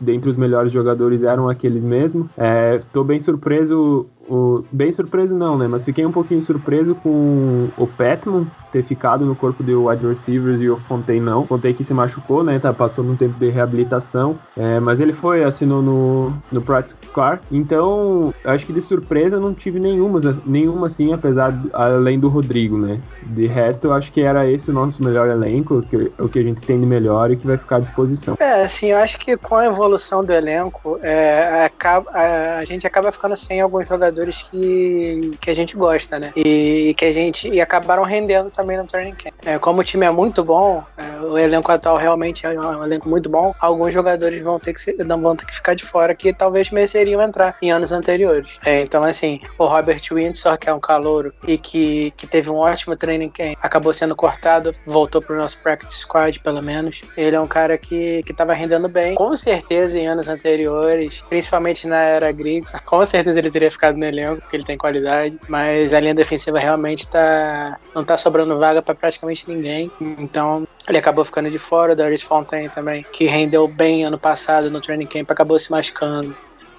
dentre 0.00 0.30
os 0.30 0.36
melhores 0.36 0.72
jogadores 0.72 1.22
eram 1.22 1.48
aqueles 1.48 1.82
mesmos. 1.82 2.32
É, 2.36 2.78
tô 2.92 3.02
bem 3.04 3.18
surpreso 3.18 4.06
o, 4.28 4.64
bem 4.70 4.90
surpreso 4.92 5.36
não, 5.36 5.56
né? 5.56 5.66
Mas 5.68 5.84
fiquei 5.84 6.04
um 6.04 6.12
pouquinho 6.12 6.42
surpreso 6.42 6.94
com 6.94 7.68
o 7.76 7.86
Petman 7.86 8.46
ter 8.72 8.82
ficado 8.82 9.24
no 9.24 9.34
corpo 9.34 9.62
do 9.62 9.86
wide 9.86 10.06
receivers 10.06 10.60
e 10.60 10.68
o 10.68 10.76
Fontaine 10.80 11.24
não. 11.24 11.46
Fontaine 11.46 11.76
que 11.76 11.84
se 11.84 11.94
machucou, 11.94 12.44
né? 12.44 12.58
Tá 12.58 12.72
passando 12.72 13.10
um 13.10 13.16
tempo 13.16 13.38
de 13.38 13.48
reabilitação. 13.48 14.38
É, 14.56 14.78
mas 14.80 15.00
ele 15.00 15.12
foi, 15.12 15.44
assinou 15.44 15.80
no, 15.80 16.32
no 16.52 16.60
Practice 16.60 16.96
Squad. 17.02 17.40
Então, 17.50 18.34
acho 18.44 18.66
que 18.66 18.72
de 18.72 18.80
surpresa 18.80 19.38
não 19.38 19.54
tive 19.54 19.80
nenhuma, 19.80 20.18
nenhuma 20.44 20.86
assim, 20.86 21.12
apesar 21.12 21.54
além 21.72 22.18
do 22.18 22.28
Rodrigo, 22.28 22.76
né? 22.76 23.00
De 23.22 23.46
resto, 23.46 23.86
eu 23.86 23.92
acho 23.92 24.12
que 24.12 24.20
era 24.20 24.50
esse 24.50 24.70
o 24.70 24.74
nosso 24.74 25.02
melhor 25.02 25.28
elenco, 25.28 25.82
que, 25.82 26.12
o 26.18 26.28
que 26.28 26.38
a 26.38 26.42
gente 26.42 26.60
tem 26.60 26.78
de 26.80 26.86
melhor 26.86 27.30
e 27.30 27.36
que 27.36 27.46
vai 27.46 27.56
ficar 27.56 27.76
à 27.76 27.80
disposição. 27.80 28.36
É, 28.38 28.62
assim, 28.62 28.88
eu 28.88 28.98
acho 28.98 29.18
que 29.18 29.36
com 29.36 29.56
a 29.56 29.66
evolução 29.66 30.24
do 30.24 30.32
elenco, 30.32 30.98
é, 31.02 31.64
acaba, 31.64 32.10
a, 32.10 32.58
a 32.58 32.64
gente 32.64 32.86
acaba 32.86 33.10
ficando 33.10 33.36
sem 33.36 33.60
alguns 33.60 33.88
jogadores 33.88 34.15
jogadores 34.16 34.42
que, 34.42 35.36
que 35.40 35.50
a 35.50 35.54
gente 35.54 35.76
gosta, 35.76 36.18
né? 36.18 36.32
E, 36.34 36.94
que 36.96 37.04
a 37.04 37.12
gente 37.12 37.48
e 37.48 37.60
acabaram 37.60 38.02
rendendo 38.02 38.50
também 38.50 38.76
no 38.76 38.86
training 38.86 39.14
camp. 39.14 39.34
É, 39.44 39.58
como 39.58 39.80
o 39.80 39.84
time 39.84 40.06
é 40.06 40.10
muito 40.10 40.42
bom, 40.42 40.82
é, 40.96 41.20
o 41.20 41.36
elenco 41.36 41.70
atual 41.70 41.96
realmente 41.96 42.46
é 42.46 42.58
um 42.58 42.84
elenco 42.84 43.08
muito 43.08 43.28
bom. 43.28 43.54
Alguns 43.60 43.92
jogadores 43.92 44.40
vão 44.40 44.58
ter 44.58 44.72
que 44.72 44.80
ser, 44.80 44.96
não 45.04 45.20
vão 45.20 45.36
ter 45.36 45.44
que 45.44 45.54
ficar 45.54 45.74
de 45.74 45.84
fora 45.84 46.14
que 46.14 46.32
talvez 46.32 46.70
mereceriam 46.70 47.20
entrar 47.20 47.56
em 47.60 47.70
anos 47.70 47.92
anteriores. 47.92 48.58
É, 48.64 48.80
então 48.80 49.02
assim, 49.04 49.40
o 49.58 49.66
Robert 49.66 50.00
Windsor 50.10 50.58
que 50.58 50.68
é 50.68 50.74
um 50.74 50.80
calouro 50.80 51.32
e 51.46 51.58
que, 51.58 52.12
que 52.16 52.26
teve 52.26 52.50
um 52.50 52.56
ótimo 52.56 52.96
training 52.96 53.28
camp, 53.28 53.56
acabou 53.62 53.92
sendo 53.92 54.16
cortado, 54.16 54.72
voltou 54.86 55.20
pro 55.20 55.36
nosso 55.36 55.60
practice 55.60 56.00
squad 56.00 56.40
pelo 56.40 56.62
menos. 56.62 57.02
Ele 57.16 57.36
é 57.36 57.40
um 57.40 57.46
cara 57.46 57.76
que 57.76 58.22
que 58.24 58.32
estava 58.32 58.54
rendendo 58.54 58.88
bem, 58.88 59.14
com 59.14 59.34
certeza 59.36 59.98
em 59.98 60.06
anos 60.06 60.28
anteriores, 60.28 61.24
principalmente 61.28 61.86
na 61.86 62.00
era 62.00 62.32
Griggs, 62.32 62.72
com 62.84 63.04
certeza 63.04 63.38
ele 63.38 63.50
teria 63.50 63.70
ficado 63.70 63.96
no 63.96 64.05
elenco, 64.06 64.40
porque 64.42 64.56
ele 64.56 64.64
tem 64.64 64.76
qualidade, 64.78 65.38
mas 65.48 65.94
a 65.94 66.00
linha 66.00 66.14
defensiva 66.14 66.58
realmente 66.58 67.08
tá, 67.08 67.78
não 67.94 68.04
tá 68.04 68.16
sobrando 68.16 68.58
vaga 68.58 68.82
para 68.82 68.94
praticamente 68.94 69.44
ninguém. 69.46 69.92
Então, 70.00 70.64
ele 70.88 70.98
acabou 70.98 71.24
ficando 71.24 71.50
de 71.50 71.58
fora, 71.58 71.92
o 71.92 71.96
Darius 71.96 72.22
Fontaine 72.22 72.70
também, 72.70 73.06
que 73.12 73.26
rendeu 73.26 73.66
bem 73.68 74.04
ano 74.04 74.18
passado 74.20 74.70
no 74.70 74.80
training 74.80 75.08
camp, 75.08 75.30
acabou 75.30 75.58
se 75.58 75.70
machucando. 75.70 76.36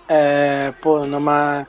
É, 0.10 0.74
pô, 0.82 1.06
numa 1.06 1.68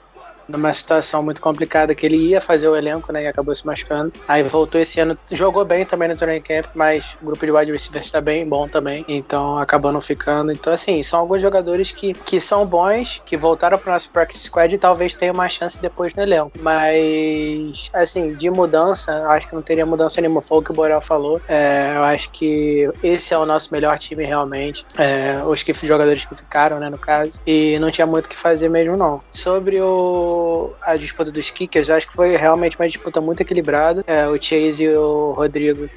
numa 0.48 0.72
situação 0.72 1.22
muito 1.22 1.40
complicada 1.40 1.94
que 1.94 2.06
ele 2.06 2.16
ia 2.16 2.40
fazer 2.40 2.68
o 2.68 2.76
elenco, 2.76 3.12
né, 3.12 3.24
e 3.24 3.26
acabou 3.26 3.54
se 3.54 3.66
machucando. 3.66 4.12
Aí 4.26 4.42
voltou 4.42 4.80
esse 4.80 5.00
ano, 5.00 5.18
jogou 5.30 5.64
bem 5.64 5.84
também 5.84 6.08
no 6.08 6.16
training 6.16 6.42
camp, 6.42 6.66
mas 6.74 7.16
o 7.22 7.26
grupo 7.26 7.44
de 7.44 7.52
wide 7.52 7.72
receivers 7.72 8.06
está 8.06 8.20
bem 8.20 8.46
bom 8.48 8.66
também, 8.66 9.04
então 9.08 9.58
acabou 9.58 9.92
não 9.92 10.00
ficando. 10.00 10.50
Então, 10.52 10.72
assim, 10.72 11.02
são 11.02 11.20
alguns 11.20 11.42
jogadores 11.42 11.90
que, 11.90 12.12
que 12.12 12.40
são 12.40 12.64
bons, 12.66 13.22
que 13.24 13.36
voltaram 13.36 13.78
para 13.78 13.90
o 13.90 13.92
nosso 13.92 14.10
practice 14.10 14.44
squad 14.44 14.74
e 14.74 14.78
talvez 14.78 15.14
tenham 15.14 15.34
uma 15.34 15.48
chance 15.48 15.80
depois 15.80 16.14
no 16.14 16.22
elenco. 16.22 16.52
Mas, 16.60 17.90
assim, 17.92 18.34
de 18.34 18.50
mudança, 18.50 19.28
acho 19.28 19.48
que 19.48 19.54
não 19.54 19.62
teria 19.62 19.84
mudança 19.84 20.20
nenhuma. 20.20 20.40
Foi 20.40 20.58
o 20.58 20.62
que 20.62 20.70
o 20.70 20.74
Borel 20.74 21.00
falou. 21.00 21.40
É, 21.48 21.94
eu 21.96 22.04
acho 22.04 22.30
que 22.30 22.90
esse 23.02 23.34
é 23.34 23.38
o 23.38 23.46
nosso 23.46 23.72
melhor 23.72 23.98
time 23.98 24.24
realmente. 24.24 24.86
É, 24.96 25.42
os 25.46 25.62
que, 25.62 25.72
jogadores 25.86 26.24
que 26.24 26.34
ficaram, 26.34 26.78
né, 26.78 26.88
no 26.88 26.98
caso. 26.98 27.40
E 27.46 27.78
não 27.78 27.90
tinha 27.90 28.06
muito 28.06 28.26
o 28.26 28.28
que 28.28 28.36
fazer 28.36 28.68
mesmo, 28.68 28.96
não. 28.96 29.20
Sobre 29.30 29.80
o 29.80 30.37
a 30.82 30.96
disputa 30.96 31.30
dos 31.30 31.50
kickers, 31.50 31.90
acho 31.90 32.08
que 32.08 32.14
foi 32.14 32.36
realmente 32.36 32.76
uma 32.76 32.86
disputa 32.86 33.20
muito 33.20 33.40
equilibrada. 33.40 34.04
É, 34.06 34.26
o 34.26 34.40
Chase 34.42 34.84
e 34.84 34.96
o 34.96 35.32
Rodrigo 35.32 35.88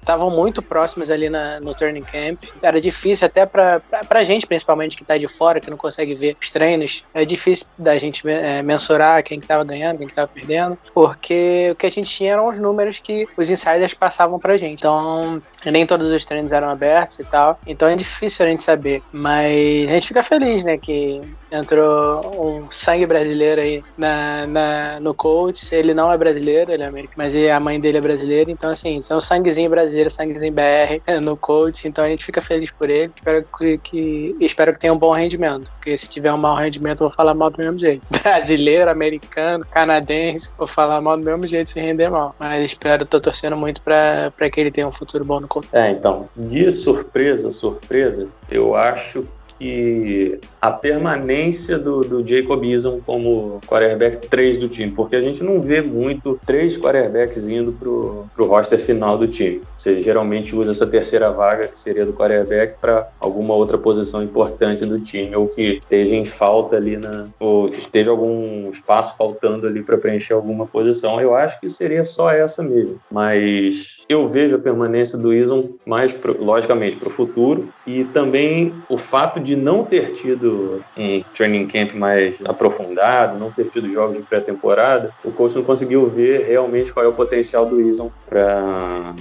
estavam 0.00 0.30
é, 0.30 0.34
muito 0.34 0.62
próximos 0.62 1.10
ali 1.10 1.28
na, 1.28 1.60
no 1.60 1.74
turning 1.74 2.02
camp. 2.02 2.42
Era 2.62 2.80
difícil 2.80 3.26
até 3.26 3.46
pra, 3.46 3.80
pra, 4.08 4.24
gente, 4.24 4.46
principalmente, 4.46 4.96
que 4.96 5.04
tá 5.04 5.16
de 5.16 5.28
fora, 5.28 5.60
que 5.60 5.70
não 5.70 5.76
consegue 5.76 6.14
ver 6.14 6.36
os 6.40 6.50
treinos. 6.50 7.04
É 7.14 7.24
difícil 7.24 7.66
da 7.78 7.96
gente 7.98 8.28
é, 8.28 8.62
mensurar 8.62 9.22
quem 9.22 9.40
que 9.40 9.46
tava 9.46 9.64
ganhando, 9.64 9.98
quem 9.98 10.06
que 10.06 10.14
tava 10.14 10.28
perdendo, 10.28 10.78
porque 10.94 11.70
o 11.72 11.76
que 11.76 11.86
a 11.86 11.90
gente 11.90 12.10
tinha 12.10 12.32
eram 12.32 12.48
os 12.48 12.58
números 12.58 12.98
que 12.98 13.26
os 13.36 13.50
insiders 13.50 13.94
passavam 13.94 14.38
pra 14.38 14.56
gente. 14.56 14.78
Então, 14.78 15.42
nem 15.64 15.86
todos 15.86 16.12
os 16.12 16.24
treinos 16.24 16.52
eram 16.52 16.68
abertos 16.68 17.18
e 17.18 17.24
tal. 17.24 17.58
Então 17.66 17.88
é 17.88 17.96
difícil 17.96 18.44
a 18.44 18.48
gente 18.48 18.62
saber. 18.62 19.02
Mas 19.12 19.88
a 19.88 19.92
gente 19.92 20.08
fica 20.08 20.22
feliz, 20.22 20.64
né, 20.64 20.76
que 20.78 21.20
entrou 21.50 22.20
um 22.44 22.70
sangue 22.70 23.06
brasileiro 23.06 23.35
brasileiro 23.36 23.60
aí 23.60 23.84
na, 23.96 24.46
na, 24.46 25.00
no 25.00 25.14
Colts. 25.14 25.70
Ele 25.72 25.92
não 25.92 26.10
é 26.10 26.16
brasileiro, 26.16 26.72
ele 26.72 26.82
é 26.82 26.86
americano, 26.86 27.14
mas 27.16 27.34
a 27.34 27.60
mãe 27.60 27.78
dele 27.78 27.98
é 27.98 28.00
brasileira. 28.00 28.50
Então, 28.50 28.70
assim, 28.70 29.00
são 29.00 29.20
sanguezinho 29.20 29.70
brasileiro, 29.70 30.10
sanguezinho 30.10 30.52
BR 30.52 31.00
no 31.22 31.36
Colts. 31.36 31.84
Então 31.84 32.04
a 32.04 32.08
gente 32.08 32.24
fica 32.24 32.40
feliz 32.40 32.70
por 32.70 32.88
ele. 32.88 33.12
Espero 33.14 33.44
que, 33.58 33.78
que, 33.78 34.36
espero 34.40 34.72
que 34.72 34.80
tenha 34.80 34.92
um 34.92 34.98
bom 34.98 35.12
rendimento. 35.12 35.70
Porque 35.76 35.96
se 35.96 36.08
tiver 36.08 36.32
um 36.32 36.38
mau 36.38 36.56
rendimento, 36.56 37.02
eu 37.02 37.08
vou 37.08 37.16
falar 37.16 37.34
mal 37.34 37.50
do 37.50 37.58
mesmo 37.58 37.78
jeito. 37.78 38.02
Brasileiro, 38.22 38.90
americano, 38.90 39.64
canadense, 39.70 40.52
vou 40.56 40.66
falar 40.66 41.00
mal 41.00 41.16
do 41.16 41.24
mesmo 41.24 41.46
jeito 41.46 41.70
se 41.70 41.80
render 41.80 42.08
mal. 42.08 42.34
Mas 42.38 42.64
espero, 42.64 43.04
tô 43.04 43.20
torcendo 43.20 43.56
muito 43.56 43.82
pra 43.82 44.32
que 44.50 44.60
ele 44.60 44.70
tenha 44.70 44.86
um 44.86 44.92
futuro 44.92 45.24
bom 45.24 45.40
no 45.40 45.48
Colts. 45.48 45.72
É, 45.72 45.90
então, 45.90 46.28
de 46.36 46.72
surpresa, 46.72 47.50
surpresa, 47.50 48.28
eu 48.50 48.74
acho 48.74 49.26
que 49.58 50.38
a 50.60 50.70
permanência 50.70 51.78
do, 51.78 52.00
do 52.00 52.26
Jacob 52.26 52.64
Eason 52.64 53.00
como 53.04 53.60
quarterback 53.66 54.26
3 54.28 54.56
do 54.56 54.68
time, 54.68 54.92
porque 54.92 55.16
a 55.16 55.22
gente 55.22 55.42
não 55.42 55.60
vê 55.60 55.80
muito 55.80 56.38
três 56.44 56.76
quarterbacks 56.76 57.48
indo 57.48 57.72
pro, 57.72 58.26
pro 58.34 58.46
roster 58.46 58.78
final 58.78 59.16
do 59.16 59.28
time. 59.28 59.62
Você 59.76 60.00
geralmente 60.00 60.54
usa 60.54 60.72
essa 60.72 60.86
terceira 60.86 61.30
vaga, 61.30 61.68
que 61.68 61.78
seria 61.78 62.04
do 62.04 62.12
quarterback, 62.12 62.78
para 62.80 63.08
alguma 63.20 63.54
outra 63.54 63.78
posição 63.78 64.22
importante 64.22 64.84
do 64.84 65.00
time, 65.00 65.34
ou 65.34 65.48
que 65.48 65.78
esteja 65.78 66.16
em 66.16 66.24
falta 66.24 66.76
ali 66.76 66.96
na. 66.96 67.28
ou 67.38 67.68
esteja 67.68 68.10
algum 68.10 68.68
espaço 68.70 69.16
faltando 69.16 69.66
ali 69.66 69.82
para 69.82 69.98
preencher 69.98 70.32
alguma 70.32 70.66
posição. 70.66 71.20
Eu 71.20 71.34
acho 71.34 71.60
que 71.60 71.68
seria 71.68 72.04
só 72.04 72.30
essa 72.30 72.62
mesmo. 72.62 73.00
Mas 73.10 74.04
eu 74.08 74.28
vejo 74.28 74.56
a 74.56 74.58
permanência 74.58 75.18
do 75.18 75.32
Eason 75.32 75.70
mais, 75.84 76.12
pro, 76.12 76.42
logicamente, 76.42 76.96
para 76.96 77.08
o 77.08 77.10
futuro 77.10 77.68
e 77.86 78.04
também 78.04 78.74
o 78.88 78.98
fato 78.98 79.40
de 79.40 79.45
não 79.54 79.84
ter 79.84 80.14
tido 80.14 80.82
um 80.96 81.22
training 81.34 81.66
camp 81.66 81.94
mais 81.94 82.36
aprofundado, 82.44 83.38
não 83.38 83.52
ter 83.52 83.68
tido 83.68 83.88
jogos 83.88 84.16
de 84.16 84.22
pré-temporada, 84.22 85.12
o 85.24 85.30
coach 85.30 85.54
não 85.54 85.62
conseguiu 85.62 86.08
ver 86.08 86.46
realmente 86.46 86.92
qual 86.92 87.04
é 87.04 87.08
o 87.08 87.12
potencial 87.12 87.66
do 87.66 87.80
Eason 87.80 88.10
para 88.28 89.14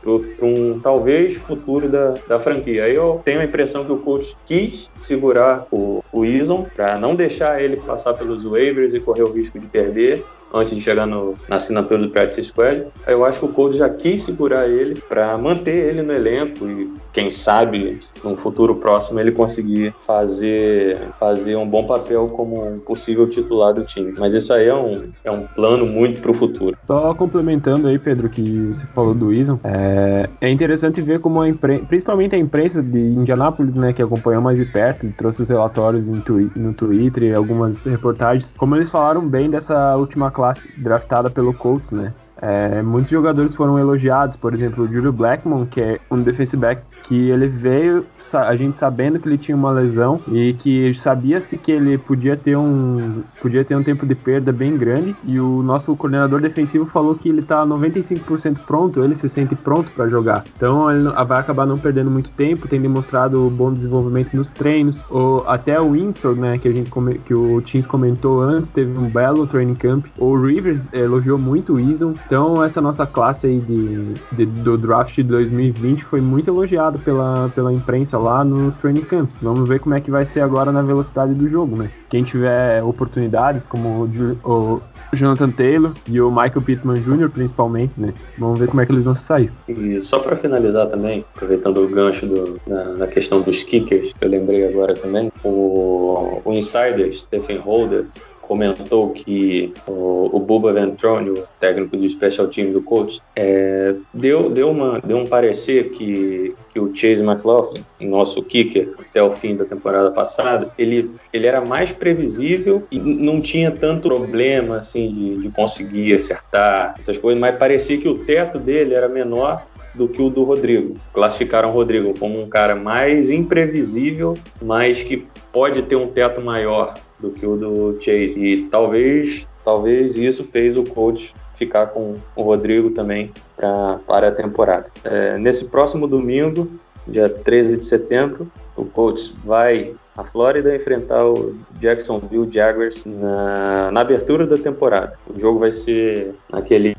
para 0.00 0.46
um 0.46 0.78
talvez 0.80 1.34
futuro 1.34 1.88
da, 1.88 2.14
da 2.28 2.38
franquia. 2.38 2.84
Aí 2.84 2.94
eu 2.94 3.20
tenho 3.24 3.40
a 3.40 3.44
impressão 3.44 3.84
que 3.84 3.92
o 3.92 3.98
coach 3.98 4.36
quis 4.46 4.90
segurar 4.98 5.66
o, 5.72 6.04
o 6.12 6.24
Eason 6.24 6.64
para 6.76 6.96
não 6.98 7.14
deixar 7.16 7.60
ele 7.62 7.76
passar 7.78 8.14
pelos 8.14 8.44
waivers 8.44 8.94
e 8.94 9.00
correr 9.00 9.22
o 9.22 9.32
risco 9.32 9.58
de 9.58 9.66
perder 9.66 10.24
antes 10.54 10.74
de 10.74 10.80
chegar 10.80 11.04
no, 11.04 11.34
na 11.48 11.56
assinatura 11.56 12.00
do 12.00 12.10
Practice 12.10 12.44
Squad. 12.44 12.86
Eu 13.06 13.24
acho 13.24 13.40
que 13.40 13.44
o 13.44 13.48
Cold 13.48 13.76
já 13.76 13.88
quis 13.90 14.22
segurar 14.22 14.68
ele 14.68 14.94
para 15.08 15.36
manter 15.36 15.88
ele 15.88 16.02
no 16.02 16.12
elenco 16.12 16.64
e 16.66 16.94
quem 17.12 17.30
sabe 17.30 17.98
num 18.22 18.36
futuro 18.36 18.76
próximo 18.76 19.18
ele 19.18 19.32
conseguir 19.32 19.92
fazer, 20.06 20.98
fazer 21.18 21.56
um 21.56 21.68
bom 21.68 21.86
papel 21.86 22.28
como 22.28 22.68
um 22.68 22.78
possível 22.78 23.28
titular 23.28 23.74
do 23.74 23.84
time. 23.84 24.12
Mas 24.16 24.34
isso 24.34 24.52
aí 24.52 24.68
é 24.68 24.74
um, 24.74 25.10
é 25.24 25.30
um 25.30 25.46
plano 25.46 25.86
muito 25.86 26.20
para 26.20 26.30
o 26.30 26.34
futuro. 26.34 26.76
Só 26.86 27.12
complementando 27.14 27.88
aí, 27.88 27.98
Pedro, 27.98 28.28
que 28.28 28.72
você 28.72 28.86
falou 28.94 29.14
do 29.14 29.23
É, 29.64 30.28
é 30.40 30.50
interessante 30.50 31.00
ver 31.00 31.20
como 31.20 31.40
a 31.40 31.48
imprensa, 31.48 31.84
principalmente 31.86 32.34
a 32.34 32.38
imprensa 32.38 32.82
de 32.82 32.98
Indianápolis, 32.98 33.74
né, 33.74 33.92
que 33.92 34.02
acompanhou 34.02 34.42
mais 34.42 34.58
de 34.58 34.64
perto, 34.64 35.06
trouxe 35.16 35.42
os 35.42 35.48
relatórios 35.48 36.06
no 36.06 36.72
Twitter 36.72 37.22
e 37.24 37.34
algumas 37.34 37.84
reportagens, 37.84 38.52
como 38.56 38.76
eles 38.76 38.90
falaram 38.90 39.26
bem 39.26 39.50
dessa 39.50 39.96
última 39.96 40.30
classe 40.30 40.62
draftada 40.76 41.30
pelo 41.30 41.52
Colts, 41.54 41.92
né? 41.92 42.12
É, 42.44 42.82
muitos 42.82 43.10
jogadores 43.10 43.54
foram 43.54 43.78
elogiados, 43.78 44.36
por 44.36 44.52
exemplo, 44.52 44.84
o 44.84 44.92
Julio 44.92 45.12
Blackmon, 45.12 45.64
que 45.64 45.80
é 45.80 45.98
um 46.10 46.20
defensive 46.20 46.60
back 46.60 46.82
que 47.04 47.30
ele 47.30 47.48
veio, 47.48 48.04
a 48.32 48.54
gente 48.56 48.76
sabendo 48.76 49.18
que 49.18 49.28
ele 49.28 49.38
tinha 49.38 49.56
uma 49.56 49.70
lesão 49.70 50.20
e 50.28 50.54
que 50.54 50.92
sabia-se 50.94 51.56
que 51.56 51.72
ele 51.72 51.96
podia 51.96 52.36
ter 52.36 52.56
um 52.56 53.22
podia 53.40 53.64
ter 53.64 53.76
um 53.76 53.82
tempo 53.82 54.06
de 54.06 54.14
perda 54.14 54.52
bem 54.52 54.76
grande 54.76 55.14
e 55.24 55.38
o 55.38 55.62
nosso 55.62 55.94
coordenador 55.96 56.40
defensivo 56.40 56.86
falou 56.86 57.14
que 57.14 57.28
ele 57.28 57.42
tá 57.42 57.64
95% 57.64 58.58
pronto, 58.66 59.02
ele 59.02 59.16
se 59.16 59.28
sente 59.28 59.54
pronto 59.54 59.90
para 59.90 60.08
jogar. 60.08 60.44
Então 60.56 60.90
ele 60.90 61.08
vai 61.08 61.40
acabar 61.40 61.66
não 61.66 61.78
perdendo 61.78 62.10
muito 62.10 62.30
tempo, 62.30 62.68
tem 62.68 62.80
demonstrado 62.80 63.48
bom 63.50 63.72
desenvolvimento 63.72 64.34
nos 64.34 64.50
treinos, 64.50 65.04
ou 65.10 65.48
até 65.48 65.80
o 65.80 65.92
Windsor, 65.92 66.34
né, 66.36 66.58
que 66.58 66.68
a 66.68 66.72
gente 66.72 66.90
que 67.24 67.34
o 67.34 67.60
Teams 67.62 67.86
comentou 67.86 68.40
antes, 68.40 68.70
teve 68.70 68.96
um 68.98 69.08
belo 69.08 69.46
training 69.46 69.74
camp. 69.74 70.06
O 70.18 70.36
Rivers 70.36 70.88
elogiou 70.92 71.38
muito 71.38 71.74
o 71.74 71.80
Eason, 71.80 72.14
então, 72.34 72.64
essa 72.64 72.80
nossa 72.80 73.06
classe 73.06 73.46
aí 73.46 73.60
de, 73.60 74.14
de, 74.32 74.44
do 74.44 74.76
draft 74.76 75.14
de 75.14 75.22
2020 75.22 76.02
foi 76.02 76.20
muito 76.20 76.50
elogiado 76.50 76.98
pela, 76.98 77.48
pela 77.54 77.72
imprensa 77.72 78.18
lá 78.18 78.42
nos 78.42 78.76
training 78.78 79.02
camps. 79.02 79.38
Vamos 79.40 79.68
ver 79.68 79.78
como 79.78 79.94
é 79.94 80.00
que 80.00 80.10
vai 80.10 80.26
ser 80.26 80.40
agora 80.40 80.72
na 80.72 80.82
velocidade 80.82 81.32
do 81.32 81.46
jogo, 81.46 81.76
né? 81.76 81.88
Quem 82.10 82.24
tiver 82.24 82.82
oportunidades, 82.82 83.68
como 83.68 84.08
o, 84.44 84.50
o 84.50 84.82
Jonathan 85.12 85.48
Taylor 85.48 85.92
e 86.08 86.20
o 86.20 86.28
Michael 86.28 86.62
Pittman 86.62 87.00
Jr., 87.00 87.30
principalmente, 87.30 88.00
né? 88.00 88.12
Vamos 88.36 88.58
ver 88.58 88.66
como 88.66 88.80
é 88.80 88.86
que 88.86 88.90
eles 88.90 89.04
vão 89.04 89.14
sair. 89.14 89.52
E 89.68 90.00
só 90.02 90.18
para 90.18 90.34
finalizar 90.34 90.88
também, 90.88 91.24
aproveitando 91.36 91.84
o 91.84 91.88
gancho 91.88 92.26
do, 92.26 92.60
na, 92.66 92.84
na, 92.94 93.06
questão 93.06 93.42
dos 93.42 93.62
kickers, 93.62 94.12
que 94.12 94.24
eu 94.24 94.28
lembrei 94.28 94.66
agora 94.66 94.94
também, 94.94 95.30
o, 95.44 96.42
o 96.44 96.52
insider 96.52 97.14
Stephen 97.14 97.58
Holder 97.58 98.06
comentou 98.46 99.10
que 99.10 99.72
o, 99.86 100.30
o 100.32 100.40
Buba 100.40 100.72
Ventrone, 100.72 101.30
o 101.30 101.44
técnico 101.58 101.96
do 101.96 102.08
special 102.08 102.48
team 102.48 102.72
do 102.72 102.82
coach, 102.82 103.20
é, 103.36 103.94
deu, 104.12 104.50
deu, 104.50 104.70
uma, 104.70 105.00
deu 105.00 105.18
um 105.18 105.26
parecer 105.26 105.90
que, 105.90 106.54
que 106.72 106.80
o 106.80 106.94
Chase 106.94 107.22
McLaughlin, 107.22 107.84
nosso 108.00 108.42
kicker, 108.42 108.94
até 108.98 109.22
o 109.22 109.32
fim 109.32 109.56
da 109.56 109.64
temporada 109.64 110.10
passada, 110.10 110.70
ele, 110.78 111.10
ele 111.32 111.46
era 111.46 111.60
mais 111.60 111.92
previsível 111.92 112.84
e 112.90 112.98
não 112.98 113.40
tinha 113.40 113.70
tanto 113.70 114.08
problema 114.08 114.78
assim 114.78 115.12
de, 115.12 115.42
de 115.42 115.50
conseguir 115.54 116.14
acertar 116.14 116.94
essas 116.98 117.18
coisas, 117.18 117.40
mas 117.40 117.56
parecia 117.56 117.98
que 117.98 118.08
o 118.08 118.18
teto 118.18 118.58
dele 118.58 118.94
era 118.94 119.08
menor 119.08 119.64
do 119.94 120.08
que 120.08 120.20
o 120.20 120.28
do 120.28 120.44
Rodrigo. 120.44 120.96
Classificaram 121.12 121.70
o 121.70 121.72
Rodrigo 121.72 122.18
como 122.18 122.40
um 122.40 122.48
cara 122.48 122.74
mais 122.74 123.30
imprevisível, 123.30 124.34
mas 124.60 125.02
que 125.02 125.26
pode 125.52 125.82
ter 125.82 125.96
um 125.96 126.08
teto 126.08 126.40
maior 126.40 126.94
do 127.24 127.30
que 127.30 127.46
o 127.46 127.56
do 127.56 127.96
Chase. 128.00 128.38
E 128.38 128.62
talvez, 128.64 129.48
talvez 129.64 130.16
isso 130.16 130.44
fez 130.44 130.76
o 130.76 130.84
coach 130.84 131.34
ficar 131.54 131.86
com 131.86 132.16
o 132.36 132.42
Rodrigo 132.42 132.90
também 132.90 133.32
pra, 133.56 133.98
para 134.06 134.28
a 134.28 134.32
temporada. 134.32 134.90
É, 135.04 135.38
nesse 135.38 135.64
próximo 135.66 136.06
domingo, 136.06 136.68
dia 137.06 137.28
13 137.28 137.78
de 137.78 137.84
setembro, 137.84 138.50
o 138.76 138.84
coach 138.84 139.34
vai 139.44 139.94
à 140.16 140.24
Flórida 140.24 140.74
enfrentar 140.74 141.24
o 141.24 141.56
Jacksonville 141.80 142.50
Jaguars 142.50 143.04
na, 143.04 143.90
na, 143.90 144.00
abertura 144.00 144.46
da 144.46 144.58
temporada. 144.58 145.14
O 145.32 145.38
jogo 145.38 145.60
vai 145.60 145.72
ser 145.72 146.34
naquele 146.50 146.96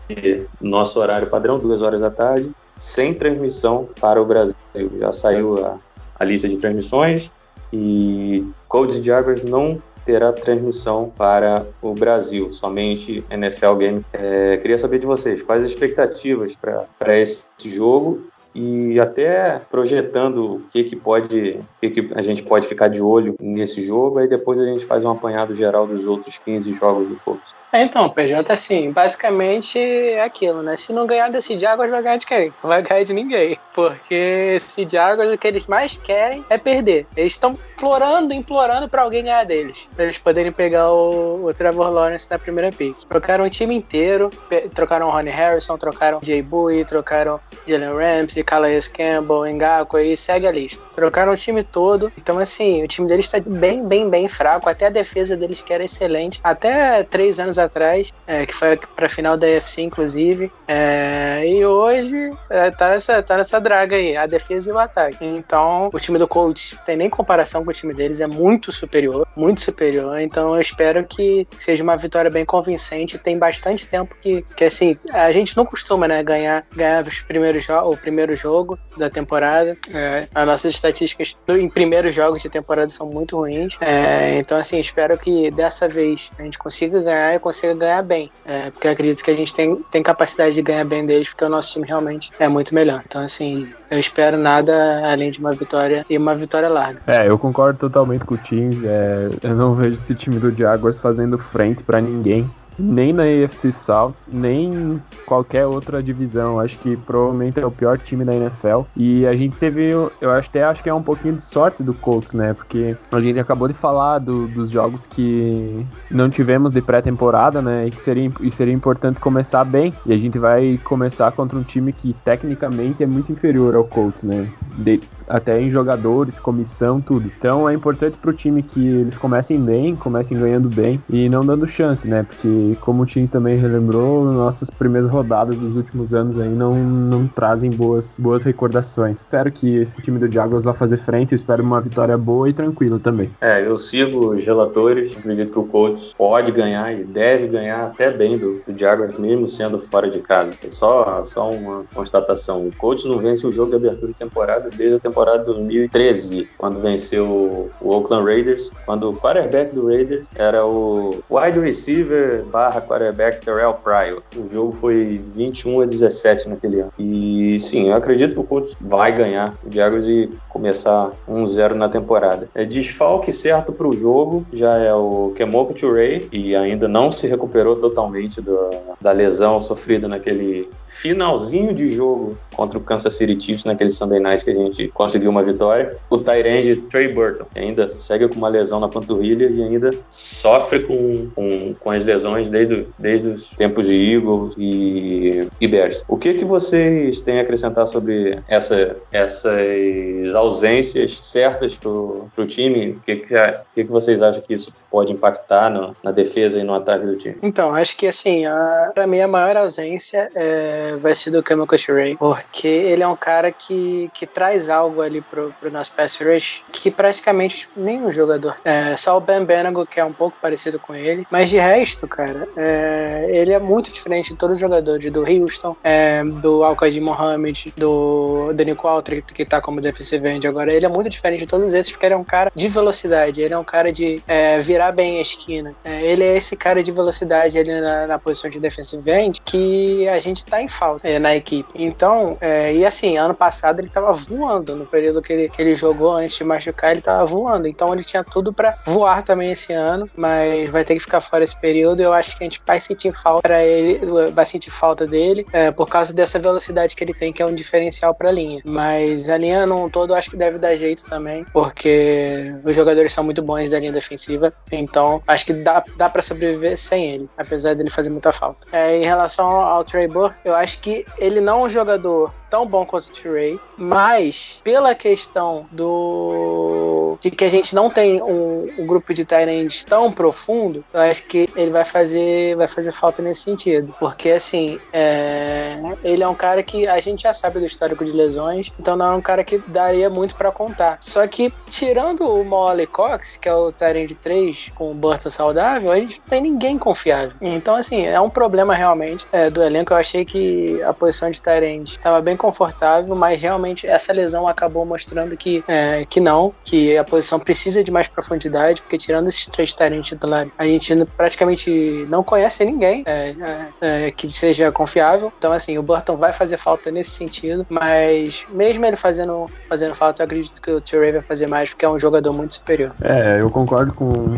nosso 0.60 1.00
horário 1.00 1.30
padrão, 1.30 1.60
duas 1.60 1.82
horas 1.82 2.02
da 2.02 2.10
tarde, 2.10 2.52
sem 2.78 3.14
transmissão 3.14 3.88
para 4.00 4.22
o 4.22 4.26
Brasil. 4.26 4.56
Já 5.00 5.12
saiu 5.12 5.66
a, 5.66 5.78
a 6.20 6.26
lista 6.26 6.48
de 6.48 6.58
transmissões 6.58 7.32
e 7.72 8.46
Colts 8.68 8.98
e 8.98 9.04
Jaguars 9.04 9.44
não 9.44 9.82
terá 10.06 10.32
transmissão 10.32 11.12
para 11.18 11.66
o 11.82 11.94
Brasil, 11.94 12.54
somente 12.54 13.24
NFL 13.30 13.74
Game. 13.76 14.06
É, 14.14 14.58
queria 14.58 14.78
saber 14.78 15.00
de 15.00 15.06
vocês, 15.06 15.42
quais 15.42 15.64
as 15.64 15.70
expectativas 15.70 16.56
para 16.56 17.18
esse 17.18 17.46
jogo 17.64 18.22
e 18.56 18.98
até 19.02 19.60
projetando 19.70 20.56
o 20.56 20.62
que, 20.72 20.86
que 20.86 20.96
pode, 20.96 21.60
o 21.60 21.66
que, 21.82 21.90
que 21.90 22.14
a 22.16 22.22
gente 22.22 22.42
pode 22.42 22.66
ficar 22.66 22.88
de 22.88 23.02
olho 23.02 23.36
nesse 23.38 23.82
jogo, 23.82 24.20
aí 24.20 24.30
depois 24.30 24.58
a 24.58 24.66
gente 24.66 24.86
faz 24.86 25.04
um 25.04 25.10
apanhado 25.10 25.54
geral 25.54 25.86
dos 25.86 26.06
outros 26.06 26.38
15 26.38 26.74
jogos 26.74 27.10
do 27.10 27.16
Colts. 27.18 27.54
É, 27.76 27.82
então, 27.82 28.10
PJ, 28.10 28.54
assim, 28.54 28.90
basicamente 28.90 29.78
é 29.78 30.24
aquilo, 30.24 30.64
né? 30.64 30.78
Se 30.78 30.94
não 30.94 31.06
ganhar 31.06 31.30
desse 31.30 31.60
Jaguars, 31.60 31.92
vai 31.92 32.02
ganhar 32.02 32.16
de 32.16 32.26
quem? 32.26 32.54
Vai 32.64 32.82
ganhar 32.82 33.04
de 33.04 33.12
ninguém. 33.12 33.60
Porque 33.74 34.54
esse 34.56 34.88
Jaguars, 34.88 35.30
o 35.30 35.38
que 35.38 35.46
eles 35.46 35.68
mais 35.68 35.98
querem 35.98 36.42
é 36.50 36.58
perder. 36.58 37.06
Eles 37.18 37.34
estão 37.34 37.60
implorando, 37.76 38.34
implorando 38.34 38.88
para 38.88 39.02
alguém 39.02 39.26
ganhar 39.26 39.44
deles. 39.44 39.90
Pra 39.94 40.06
eles 40.06 40.18
poderem 40.18 40.54
pegar 40.54 40.90
o, 40.90 41.48
o 41.48 41.54
Trevor 41.54 41.90
Lawrence 41.90 42.32
na 42.32 42.40
primeira 42.40 42.72
pick. 42.72 42.96
Trocaram 43.06 43.44
o 43.44 43.50
time 43.50 43.76
inteiro, 43.76 44.30
trocaram 44.74 45.10
o 45.10 45.12
Ronnie 45.12 45.34
Harrison, 45.34 45.78
trocaram 45.78 46.22
Jay 46.24 46.42
Bowie, 46.42 46.86
trocaram 46.86 47.42
Jalen 47.68 47.92
Ramsey, 47.94 48.42
Calais 48.42 48.88
Campbell, 48.88 49.54
Ngaku, 49.54 49.98
aí 49.98 50.16
segue 50.16 50.48
a 50.48 50.52
lista. 50.52 50.82
Trocaram 50.94 51.34
o 51.34 51.36
time 51.36 51.62
todo. 51.62 52.10
Então, 52.18 52.40
assim, 52.40 52.86
o 52.86 52.88
time 52.88 53.06
deles 53.06 53.26
está 53.26 53.42
bem, 53.42 53.86
bem, 53.86 54.10
bem 54.10 54.30
fraco. 54.30 54.70
Até 54.70 54.88
a 54.88 54.90
defesa 54.90 55.36
deles, 55.36 55.62
que 55.62 55.74
era 55.74 55.84
excelente. 55.84 56.40
Até 56.42 57.04
três 57.04 57.38
anos 57.38 57.60
atrás, 57.60 57.65
atrás, 57.66 58.12
é, 58.28 58.46
que 58.46 58.54
foi 58.54 58.78
para 58.96 59.06
a 59.06 59.10
final 59.10 59.38
da 59.38 59.48
UFC, 59.48 59.82
inclusive. 59.82 60.52
É, 60.68 61.44
e 61.46 61.66
hoje 61.66 62.32
é, 62.50 62.72
tá, 62.72 62.90
nessa, 62.90 63.22
tá 63.22 63.38
nessa 63.38 63.60
draga 63.60 63.96
aí, 63.96 64.16
a 64.16 64.26
defesa 64.26 64.70
e 64.70 64.74
o 64.74 64.80
ataque. 64.80 65.24
Então, 65.24 65.90
o 65.94 66.00
time 66.00 66.18
do 66.18 66.28
Colts 66.28 66.80
tem 66.86 66.98
nem 66.98 67.10
comparação 67.10 67.64
com 67.64 67.70
o 67.70 67.74
time 67.74 67.94
deles, 67.94 68.22
é 68.22 68.28
muito 68.28 68.72
superior, 68.72 69.28
muito 69.36 69.62
superior. 69.62 70.20
Então, 70.20 70.56
eu 70.56 70.62
espero 70.62 71.04
que 71.04 71.48
seja 71.58 71.84
uma 71.84 71.98
vitória 71.98 72.30
bem 72.30 72.46
convincente. 72.46 73.18
Tem 73.18 73.38
bastante 73.38 73.88
tempo 73.88 74.16
que, 74.22 74.44
que 74.56 74.64
assim, 74.66 74.98
a 75.12 75.32
gente 75.32 75.56
não 75.56 75.66
costuma, 75.66 76.08
né, 76.08 76.24
ganhar, 76.24 76.66
ganhar 76.76 77.06
os 77.08 77.20
primeiros 77.22 77.66
o 77.70 77.98
primeiro 77.98 78.36
jogo 78.36 78.78
da 78.98 79.10
temporada. 79.10 79.78
É, 79.94 80.28
as 80.34 80.46
nossas 80.46 80.74
estatísticas 80.74 81.36
em 81.50 81.70
primeiros 81.70 82.14
jogos 82.14 82.42
de 82.42 82.50
temporada 82.50 82.90
são 82.90 83.08
muito 83.08 83.38
ruins. 83.38 83.78
É, 83.82 84.38
então, 84.38 84.58
assim, 84.58 84.80
espero 84.80 85.18
que 85.18 85.52
dessa 85.52 85.88
vez 85.88 86.32
a 86.38 86.44
gente 86.44 86.58
consiga 86.58 87.02
ganhar 87.02 87.36
e 87.36 87.40
consiga 87.46 87.76
ganhar 87.76 88.02
bem. 88.02 88.32
É, 88.44 88.72
porque 88.72 88.88
acredito 88.88 89.24
que 89.24 89.30
a 89.30 89.36
gente 89.36 89.54
tem, 89.54 89.76
tem 89.92 90.02
capacidade 90.02 90.56
de 90.56 90.64
ganhar 90.64 90.84
bem 90.84 91.06
deles, 91.06 91.30
porque 91.30 91.46
o 91.46 91.50
nosso 91.50 91.74
time 91.74 91.88
realmente 91.88 92.32
é 92.40 92.50
muito 92.50 92.74
melhor. 92.74 93.04
Então, 93.06 93.22
assim, 93.22 93.70
eu 93.92 94.00
espero 94.00 94.36
nada 94.36 94.74
além 95.12 95.30
de 95.30 95.40
uma 95.40 95.54
vitória 95.54 96.04
e 96.10 96.18
uma 96.18 96.34
vitória 96.34 96.68
larga. 96.68 97.02
É, 97.06 97.30
eu 97.30 97.38
concordo 97.38 97.78
totalmente 97.78 98.26
com 98.26 98.34
o 98.34 98.38
time. 98.38 98.82
É, 98.84 99.30
eu 99.44 99.56
não 99.56 99.76
vejo 99.76 99.94
esse 99.94 100.16
time 100.16 100.40
do 100.40 100.52
Jaguars 100.52 101.00
fazendo 101.00 101.38
frente 101.38 101.84
para 101.84 102.02
ninguém 102.02 102.50
nem 102.78 103.14
na 103.14 103.24
AFC 103.24 103.72
South, 103.72 104.14
nem 104.28 105.02
qualquer 105.26 105.66
outra 105.66 106.02
divisão. 106.02 106.60
Acho 106.60 106.78
que 106.80 106.96
provavelmente 106.98 107.60
é 107.60 107.66
o 107.66 107.72
pior 107.72 107.98
time 107.98 108.24
da 108.24 108.34
NFL. 108.34 108.82
E 108.96 109.26
a 109.26 109.36
gente 109.36 109.58
teve, 109.58 109.92
eu 110.22 110.32
acho, 110.32 110.50
até 110.50 110.64
acho 110.64 110.84
que 110.84 110.90
é 110.90 110.94
um 110.94 111.04
pouquinho 111.04 111.36
de 111.36 111.44
sorte 111.44 111.84
do 111.84 111.94
Colts, 111.94 112.34
né? 112.34 112.54
Porque 112.54 112.96
a 113.12 113.20
gente 113.20 113.40
acabou 113.40 113.68
de 113.68 113.74
falar 113.74 114.20
do, 114.20 114.48
dos 114.48 114.70
jogos 114.70 115.06
que 115.06 115.86
não 116.12 116.30
tivemos 116.30 116.72
de 116.72 116.82
pré-temporada, 116.82 117.62
né? 117.62 117.88
E 117.88 117.92
que 117.92 118.02
seria, 118.02 118.32
e 118.42 118.52
seria 118.52 118.74
importante 118.74 119.20
começar 119.20 119.64
bem. 119.64 119.94
E 120.06 120.14
a 120.14 120.18
gente 120.18 120.38
vai 120.38 120.80
começar 120.84 121.32
contra 121.32 121.58
um 121.58 121.64
time 121.64 121.92
que 121.94 122.14
tecnicamente 122.26 123.04
é 123.04 123.06
muito 123.06 123.32
inferior 123.32 123.76
ao 123.76 123.84
Colts, 123.84 124.24
né? 124.24 124.50
De, 124.78 125.00
até 125.28 125.60
em 125.60 125.70
jogadores, 125.70 126.40
comissão, 126.40 127.02
tudo. 127.02 127.32
Então 127.38 127.68
é 127.68 127.74
importante 127.74 128.18
pro 128.18 128.34
time 128.34 128.62
que 128.62 128.86
eles 128.88 129.18
comecem 129.18 129.60
bem, 129.60 129.96
comecem 129.96 130.38
ganhando 130.38 130.70
bem 130.70 131.02
e 131.10 131.30
não 131.30 131.46
dando 131.46 131.68
chance, 131.68 132.08
né? 132.08 132.24
Porque 132.24 132.78
como 132.82 133.04
o 133.04 133.06
Teams 133.06 133.30
também 133.30 133.58
relembrou, 133.58 134.26
nossas 134.26 134.70
primeiras 134.70 135.10
rodadas 135.10 135.58
dos 135.58 135.76
últimos 135.76 136.14
anos 136.14 136.40
aí 136.40 136.50
não, 136.50 136.76
não 136.76 137.28
trazem 137.28 137.70
boas, 137.70 138.18
boas 138.20 138.44
recordações. 138.44 139.22
Espero 139.22 139.52
que 139.52 139.78
esse 139.78 140.02
time 140.02 140.20
do 140.20 140.32
Jaguars 140.32 140.66
vá 140.66 140.74
fazer 140.74 140.98
frente, 140.98 141.34
eu 141.34 141.36
espero 141.36 141.64
uma 141.64 141.82
vitória 141.82 142.18
boa 142.18 142.50
e 142.50 142.54
tranquila 142.54 143.00
também. 143.00 143.30
É, 143.42 143.66
eu 143.66 143.78
sigo 143.78 144.36
os 144.36 144.46
relatores, 144.46 145.18
acredito 145.18 145.52
que 145.52 145.60
o 145.60 145.64
Colts 145.64 146.14
pode 146.18 146.52
ganhar 146.52 146.92
e 146.94 147.04
deve 147.04 147.48
ganhar 147.48 147.86
até 147.86 148.12
bem 148.12 148.38
do, 148.38 148.62
do 148.68 148.78
Jaguars, 148.78 149.18
mesmo 149.18 149.48
sendo 149.48 149.80
fora 149.80 150.10
de 150.10 150.20
casa. 150.20 150.56
É 150.64 150.72
só, 150.72 151.24
só 151.26 151.50
uma 151.50 151.84
constatação, 151.94 152.68
o 152.68 152.76
Colts 152.76 153.06
não 153.06 153.18
vence 153.18 153.46
o 153.46 153.52
jogo 153.52 153.72
de 153.72 153.76
abertura 153.76 154.12
de 154.12 154.18
temporada 154.18 154.65
desde 154.70 154.96
a 154.96 155.00
temporada 155.00 155.26
temporada 155.26 155.44
2013, 155.46 156.48
quando 156.58 156.80
venceu 156.80 157.70
o 157.82 157.90
Oakland 157.90 158.26
Raiders, 158.26 158.72
quando 158.86 159.10
o 159.10 159.16
quarterback 159.16 159.74
do 159.74 159.88
Raiders 159.88 160.28
era 160.36 160.66
o 160.66 161.24
wide 161.30 161.60
receiver 161.60 162.44
barra 162.46 162.82
quarterback 162.82 163.44
Terrell 163.44 163.74
Pryor. 163.74 164.22
O 164.36 164.50
jogo 164.52 164.74
foi 164.74 165.22
21 165.36 165.82
a 165.82 165.86
17 165.86 166.50
naquele 166.50 166.82
ano. 166.82 166.92
E 167.00 167.58
sim, 167.60 167.90
eu 167.90 167.96
acredito 167.96 168.34
que 168.34 168.40
o 168.40 168.44
Colts 168.44 168.76
vai 168.80 169.12
ganhar 169.12 169.56
o 169.64 169.72
Jaguars 169.72 170.06
e 170.06 170.30
começar 170.50 171.12
1-0 171.30 171.74
na 171.74 171.90
temporada. 171.90 172.48
É 172.54 172.66
desfalque 172.66 173.32
certo 173.32 173.72
para 173.72 173.88
o 173.88 173.96
jogo, 173.96 174.46
já 174.54 174.78
é 174.78 174.94
o 174.94 175.34
Kemoko 175.36 175.74
Ray 175.92 176.28
e 176.32 176.56
ainda 176.56 176.88
não 176.88 177.12
se 177.12 177.28
recuperou 177.28 177.76
totalmente 177.76 178.42
do, 178.42 178.70
da 179.02 179.12
lesão 179.12 179.60
sofrida 179.60 180.08
naquele 180.08 180.70
finalzinho 180.96 181.74
de 181.74 181.90
jogo 181.90 182.38
contra 182.56 182.78
o 182.78 182.82
Kansas 182.82 183.14
City 183.16 183.40
Chiefs 183.40 183.66
naquele 183.66 183.90
Sunday 183.90 184.20
Night 184.20 184.46
que 184.46 184.52
a 184.52 184.54
gente 184.54 184.88
conseguiu 184.90 185.30
uma 185.30 185.44
vitória. 185.44 185.98
O 186.10 186.18
Tyrande 186.18 186.78
Trey 186.90 187.10
Burton 187.10 187.46
ainda 187.54 187.88
segue 187.90 188.28
com 188.30 188.36
uma 188.36 188.48
lesão 188.48 188.80
na 188.80 188.88
panturrilha 188.88 189.46
e 189.46 189.62
ainda 189.62 189.92
sofre 190.10 190.80
com, 190.80 191.28
com, 191.36 191.76
com 191.80 191.92
as 191.92 192.06
lesões 192.06 192.50
desde, 192.50 192.88
desde 192.98 193.28
os 193.28 193.50
tempos 193.50 193.88
de 193.88 193.94
Eagles 193.94 194.56
e, 194.58 195.48
e 195.60 195.68
Bears. 195.68 196.06
O 196.08 196.18
que 196.18 196.34
que 196.34 196.46
vocês 196.46 197.20
têm 197.22 197.40
a 197.40 197.42
acrescentar 197.42 197.88
sobre 197.88 198.40
essa, 198.48 198.96
essas 199.12 200.34
ausências 200.34 201.20
certas 201.20 201.78
pro, 201.78 202.28
pro 202.34 202.48
time? 202.48 202.92
O 202.92 203.02
que 203.02 203.18
que, 203.18 203.36
que 203.76 203.84
que 203.84 203.92
vocês 203.92 204.22
acham 204.22 204.42
que 204.42 204.54
isso 204.54 204.74
pode 204.96 205.12
impactar 205.12 205.70
no, 205.70 205.94
na 206.02 206.12
defesa 206.12 206.58
e 206.58 206.64
no 206.64 206.74
ataque 206.74 207.06
do 207.06 207.18
time? 207.18 207.36
Então, 207.44 207.76
acho 207.76 207.98
que 207.98 208.08
assim, 208.08 208.46
a, 208.46 208.92
pra 208.96 209.06
mim 209.06 209.20
a 209.20 209.28
maior 209.28 209.58
ausência 209.58 210.32
é, 210.34 210.96
vai 211.02 211.14
ser 211.14 211.32
do 211.32 211.44
Cameron 211.44 211.68
Ray, 211.90 212.16
porque 212.16 212.66
ele 212.66 213.04
é 213.04 213.08
um 213.08 213.16
cara 213.16 213.52
que, 213.52 214.10
que 214.14 214.26
traz 214.26 214.70
algo 214.70 215.02
ali 215.02 215.20
pro, 215.20 215.54
pro 215.60 215.70
nosso 215.70 215.94
pass 215.94 216.18
rush 216.22 216.64
que 216.72 216.90
praticamente 216.90 217.58
tipo, 217.58 217.78
nenhum 217.78 218.10
jogador 218.10 218.56
é, 218.64 218.96
só 218.96 219.18
o 219.18 219.20
Ben 219.20 219.44
Benago, 219.44 219.86
que 219.86 220.00
é 220.00 220.06
um 220.06 220.14
pouco 220.14 220.38
parecido 220.42 220.80
com 220.80 220.96
ele, 220.96 221.28
mas 221.30 221.50
de 221.50 221.58
resto, 221.58 222.08
cara, 222.08 222.48
é, 222.56 223.28
ele 223.34 223.52
é 223.52 223.60
muito 223.60 223.92
diferente 223.92 224.30
de 224.30 224.38
todos 224.38 224.54
os 224.54 224.60
jogadores, 224.62 225.12
do 225.12 225.26
Houston, 225.30 225.76
é, 225.84 226.24
do 226.24 226.64
Alcaid 226.64 227.02
Mohamed, 227.02 227.74
do 227.76 228.54
Daniel 228.54 228.78
Walter, 228.82 229.22
que 229.22 229.44
tá 229.44 229.60
como 229.60 229.82
defensive 229.82 230.26
end 230.26 230.48
agora, 230.48 230.72
ele 230.72 230.86
é 230.86 230.90
muito 230.90 231.10
diferente 231.10 231.40
de 231.40 231.48
todos 231.48 231.74
esses, 231.74 231.92
porque 231.92 232.06
ele 232.06 232.16
é 232.16 232.18
um 232.18 232.24
cara 232.24 232.50
de 232.56 232.70
velocidade, 232.70 233.42
ele 233.42 233.54
é 233.54 233.58
um 233.58 233.64
cara 233.64 233.92
de 233.92 234.24
é, 234.26 234.58
virar 234.60 234.85
virar 234.86 234.92
bem 234.92 235.18
a 235.18 235.22
esquina. 235.22 235.76
É, 235.84 236.04
ele 236.04 236.24
é 236.24 236.36
esse 236.36 236.56
cara 236.56 236.84
de 236.84 236.92
velocidade 236.92 237.58
ali 237.58 237.80
na, 237.80 238.08
na 238.08 238.20
posição 238.20 238.50
de 238.50 238.60
defensive 238.60 239.10
end 239.12 239.42
que 239.44 240.08
a 240.08 240.20
gente 240.20 240.46
tá 240.46 240.62
em 240.62 240.68
falta 240.68 241.08
é, 241.08 241.20
na 241.20 241.36
equipe. 241.36 241.70
Então, 241.76 242.38
é, 242.42 242.74
e 242.74 242.86
assim, 242.86 243.18
ano 243.18 243.34
passado 243.34 243.80
ele 243.80 243.90
tava 243.90 244.12
voando 244.12 244.76
no 244.76 244.86
período 244.86 245.22
que 245.22 245.34
ele, 245.34 245.50
que 245.50 245.62
ele 245.62 245.76
jogou 245.76 246.14
antes 246.14 246.38
de 246.38 246.44
machucar, 246.44 246.92
ele 246.92 247.02
tava 247.02 247.26
voando. 247.26 247.68
Então 247.68 247.94
ele 247.94 248.04
tinha 248.04 248.24
tudo 248.24 248.54
para 248.54 248.78
voar 248.86 249.24
também 249.24 249.52
esse 249.52 249.74
ano, 249.74 250.10
mas 250.16 250.70
vai 250.70 250.84
ter 250.84 250.96
que 250.96 251.00
ficar 251.00 251.22
fora 251.22 251.44
esse 251.44 251.60
período. 251.60 252.02
Eu 252.02 252.14
acho 252.14 252.38
que 252.38 252.44
a 252.44 252.46
gente 252.46 252.62
vai 252.66 252.80
sentir 252.80 253.12
falta 253.14 253.42
para 253.42 253.64
ele, 253.64 254.00
vai 254.32 254.46
sentir 254.46 254.72
falta 254.72 255.08
dele 255.08 255.46
é, 255.52 255.72
por 255.72 255.88
causa 255.88 256.14
dessa 256.14 256.40
velocidade 256.40 256.96
que 256.96 257.04
ele 257.04 257.14
tem, 257.14 257.32
que 257.32 257.42
é 257.42 257.46
um 257.46 257.56
diferencial 257.56 258.14
para 258.14 258.30
a 258.30 258.32
linha. 258.32 258.62
Mas 258.66 259.30
a 259.30 259.38
linha 259.38 259.66
no 259.66 259.90
todo 259.90 260.14
acho 260.14 260.30
que 260.30 260.38
deve 260.38 260.58
dar 260.58 260.76
jeito 260.76 261.06
também, 261.06 261.46
porque 261.54 262.54
os 262.64 262.76
jogadores 262.76 263.14
são 263.14 263.24
muito 263.24 263.42
bons 263.42 263.70
da 263.70 263.80
linha 263.80 263.92
defensiva. 263.92 264.54
Então, 264.78 265.22
acho 265.28 265.46
que 265.46 265.54
dá, 265.54 265.84
dá 265.98 266.10
para 266.10 266.22
sobreviver 266.22 266.78
sem 266.78 267.12
ele, 267.12 267.30
apesar 267.38 267.76
dele 267.76 267.90
fazer 267.90 268.10
muita 268.10 268.32
falta. 268.32 268.68
É, 268.72 268.98
em 268.98 269.04
relação 269.04 269.48
ao 269.48 269.84
Trey 269.84 270.08
Burke, 270.08 270.42
eu 270.46 270.56
acho 270.56 270.80
que 270.82 271.06
ele 271.18 271.42
não 271.42 271.62
é 271.62 271.66
um 271.66 271.70
jogador 271.70 272.34
tão 272.50 272.66
bom 272.66 272.86
quanto 272.86 273.08
o 273.08 273.12
Trey, 273.12 273.60
mas 273.78 274.60
pela 274.64 274.94
questão 274.96 275.66
do 275.72 277.18
de 277.22 277.32
que 277.32 277.46
a 277.46 277.50
gente 277.50 277.74
não 277.74 277.90
tem 277.90 278.22
um, 278.22 278.68
um 278.78 278.86
grupo 278.86 279.14
de 279.14 279.26
Tyrants 279.26 279.84
tão 279.84 280.12
profundo, 280.12 280.84
eu 280.94 281.00
acho 281.00 281.24
que 281.28 281.50
ele 281.56 281.72
vai 281.72 281.86
fazer 281.86 282.56
vai 282.56 282.68
fazer 282.68 282.92
falta 282.92 283.22
nesse 283.22 283.42
sentido, 283.42 283.96
porque 284.00 284.32
assim, 284.32 284.80
é, 284.92 285.82
ele 286.04 286.24
é 286.24 286.28
um 286.28 286.36
cara 286.36 286.62
que 286.64 286.88
a 286.88 287.00
gente 287.00 287.24
já 287.24 287.34
sabe 287.34 287.60
do 287.60 287.66
histórico 287.66 288.04
de 288.04 288.12
lesões, 288.12 288.72
então 288.80 288.96
não 288.96 289.14
é 289.14 289.16
um 289.16 289.22
cara 289.22 289.44
que 289.44 289.58
daria 289.68 290.10
muito 290.10 290.36
para 290.36 290.52
contar. 290.52 290.98
Só 291.02 291.26
que 291.28 291.54
tirando 291.70 292.22
o 292.22 292.44
Molly 292.44 292.88
Cox, 292.88 293.38
que 293.38 293.48
é 293.48 293.54
o 293.54 293.72
Tyrant 293.72 294.12
3, 294.22 294.55
com 294.76 294.92
o 294.92 294.94
Burton 294.94 295.30
saudável, 295.30 295.92
a 295.92 295.98
gente 295.98 296.20
não 296.20 296.28
tem 296.28 296.42
ninguém 296.42 296.78
confiável. 296.78 297.36
Então, 297.42 297.76
assim, 297.76 298.06
é 298.06 298.20
um 298.20 298.30
problema 298.30 298.74
realmente 298.74 299.26
é, 299.32 299.50
do 299.50 299.64
elenco. 299.64 299.94
Eu 299.94 299.98
achei 299.98 300.26
que 300.26 300.82
a 300.84 300.94
posição 300.94 301.30
de 301.30 301.42
Tyrande 301.42 301.92
estava 301.92 302.22
bem 302.22 302.36
confortável, 302.36 303.16
mas 303.16 303.42
realmente 303.42 303.88
essa 303.88 304.14
lesão 304.14 304.48
acabou 304.48 304.86
mostrando 304.86 305.36
que, 305.38 305.64
é, 305.68 306.06
que 306.06 306.20
não, 306.20 306.54
que 306.64 306.98
a 306.98 307.04
posição 307.04 307.40
precisa 307.40 307.84
de 307.84 307.92
mais 307.92 308.08
profundidade, 308.08 308.82
porque 308.82 308.98
tirando 308.98 309.28
esses 309.28 309.48
três 309.48 309.74
Tyrande 309.74 310.10
titulares, 310.10 310.52
a 310.58 310.66
gente 310.66 310.94
praticamente 311.18 312.06
não 312.10 312.24
conhece 312.24 312.64
ninguém 312.66 313.04
é, 313.06 313.36
é, 313.82 314.08
é, 314.08 314.12
que 314.12 314.30
seja 314.32 314.72
confiável. 314.72 315.32
Então, 315.38 315.52
assim, 315.52 315.78
o 315.78 315.84
Burton 315.84 316.18
vai 316.18 316.34
fazer 316.34 316.58
falta 316.58 316.92
nesse 316.92 317.12
sentido, 317.12 317.66
mas 317.70 318.46
mesmo 318.50 318.86
ele 318.86 318.96
fazendo, 318.96 319.48
fazendo 319.68 319.96
falta, 319.96 320.22
eu 320.22 320.26
acredito 320.26 320.62
que 320.62 320.72
o 320.72 320.82
Trey 320.82 321.12
vai 321.12 321.22
fazer 321.22 321.48
mais, 321.48 321.70
porque 321.70 321.86
é 321.86 321.90
um 321.90 322.00
jogador 322.00 322.34
muito 322.34 322.56
superior. 322.56 322.96
É, 323.02 323.42
eu 323.42 323.50
concordo 323.50 323.94
com, 323.94 324.38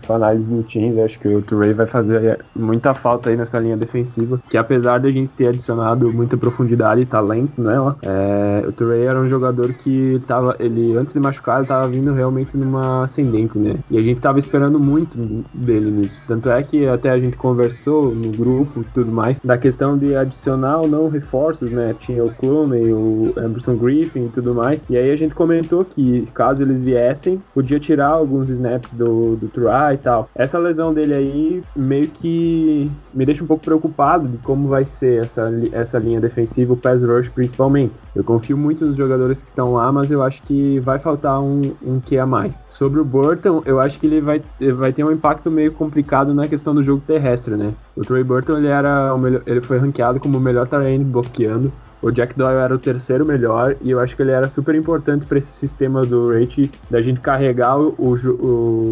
análise 0.09 0.47
do 0.47 0.63
Teams, 0.63 0.97
acho 0.99 1.19
que 1.19 1.27
o 1.27 1.41
Turray 1.41 1.73
vai 1.73 1.85
fazer 1.85 2.39
muita 2.55 2.93
falta 2.93 3.29
aí 3.29 3.37
nessa 3.37 3.59
linha 3.59 3.77
defensiva, 3.77 4.41
que 4.49 4.57
apesar 4.57 4.99
de 4.99 5.07
a 5.07 5.11
gente 5.11 5.29
ter 5.29 5.47
adicionado 5.47 6.11
muita 6.11 6.37
profundidade 6.37 7.01
e 7.01 7.05
talento 7.05 7.61
nela, 7.61 7.97
é, 8.03 8.65
o 8.67 8.71
Turray 8.71 9.03
era 9.03 9.19
um 9.19 9.27
jogador 9.27 9.73
que 9.73 10.21
tava, 10.27 10.55
ele 10.59 10.95
antes 10.97 11.13
de 11.13 11.19
machucar, 11.19 11.59
ele 11.59 11.67
tava 11.67 11.87
vindo 11.87 12.13
realmente 12.13 12.57
numa 12.57 13.03
ascendente, 13.03 13.57
né? 13.57 13.75
E 13.89 13.97
a 13.97 14.01
gente 14.01 14.19
tava 14.19 14.39
esperando 14.39 14.79
muito 14.79 15.17
dele 15.53 15.91
nisso. 15.91 16.21
Tanto 16.27 16.49
é 16.49 16.61
que 16.63 16.87
até 16.87 17.09
a 17.09 17.19
gente 17.19 17.37
conversou 17.37 18.13
no 18.13 18.31
grupo 18.31 18.81
e 18.81 18.83
tudo 18.93 19.11
mais, 19.11 19.39
da 19.39 19.57
questão 19.57 19.97
de 19.97 20.15
adicionar 20.15 20.79
ou 20.79 20.87
não 20.87 21.09
reforços, 21.09 21.71
né? 21.71 21.95
Tinha 21.99 22.23
o 22.23 22.33
Clooney, 22.33 22.91
o 22.93 23.33
Emerson 23.37 23.75
Griffin 23.75 24.25
e 24.25 24.29
tudo 24.29 24.53
mais. 24.53 24.83
E 24.89 24.97
aí 24.97 25.11
a 25.11 25.15
gente 25.15 25.35
comentou 25.35 25.83
que 25.83 26.25
caso 26.33 26.63
eles 26.63 26.83
viessem, 26.83 27.41
podia 27.53 27.79
tirar 27.79 28.09
alguns 28.09 28.49
snaps 28.49 28.93
do, 28.93 29.35
do 29.35 29.47
Turray 29.47 29.90
e 29.93 29.97
tal. 29.97 30.29
Essa 30.35 30.57
lesão 30.57 30.93
dele 30.93 31.13
aí 31.13 31.63
meio 31.75 32.07
que 32.07 32.89
me 33.13 33.25
deixa 33.25 33.43
um 33.43 33.47
pouco 33.47 33.63
preocupado 33.63 34.27
de 34.27 34.37
como 34.39 34.67
vai 34.67 34.85
ser 34.85 35.21
essa, 35.21 35.51
essa 35.71 35.99
linha 35.99 36.19
defensiva, 36.19 36.73
o 36.73 36.77
pass 36.77 37.01
rush 37.03 37.29
principalmente. 37.29 37.93
Eu 38.15 38.23
confio 38.23 38.57
muito 38.57 38.85
nos 38.85 38.97
jogadores 38.97 39.41
que 39.41 39.49
estão 39.49 39.73
lá, 39.73 39.91
mas 39.91 40.11
eu 40.11 40.21
acho 40.21 40.41
que 40.43 40.79
vai 40.79 40.99
faltar 40.99 41.41
um, 41.41 41.61
um 41.81 41.99
que 41.99 42.17
a 42.17 42.25
mais. 42.25 42.63
Sobre 42.69 42.99
o 42.99 43.05
Burton, 43.05 43.61
eu 43.65 43.79
acho 43.79 43.99
que 43.99 44.07
ele 44.07 44.21
vai, 44.21 44.41
vai 44.75 44.91
ter 44.91 45.03
um 45.03 45.11
impacto 45.11 45.49
meio 45.49 45.71
complicado 45.71 46.33
na 46.33 46.47
questão 46.47 46.73
do 46.73 46.83
jogo 46.83 47.01
terrestre, 47.05 47.55
né? 47.55 47.73
O 47.95 48.01
Trey 48.01 48.23
Burton 48.23 48.57
ele 48.57 48.67
era 48.67 49.15
melhor, 49.17 49.41
ele 49.45 49.61
foi 49.61 49.77
ranqueado 49.77 50.19
como 50.19 50.37
o 50.37 50.41
melhor 50.41 50.67
terreno 50.67 51.05
bloqueando 51.05 51.71
o 52.01 52.11
Jack 52.11 52.37
Doyle 52.37 52.59
era 52.59 52.73
o 52.73 52.79
terceiro 52.79 53.25
melhor 53.25 53.75
e 53.81 53.91
eu 53.91 53.99
acho 53.99 54.15
que 54.15 54.21
ele 54.21 54.31
era 54.31 54.49
super 54.49 54.75
importante 54.75 55.25
para 55.25 55.37
esse 55.37 55.51
sistema 55.51 56.01
do 56.01 56.33
Rate 56.33 56.71
da 56.89 57.01
gente 57.01 57.19
carregar 57.19 57.79
o, 57.79 57.95
o, 57.97 58.15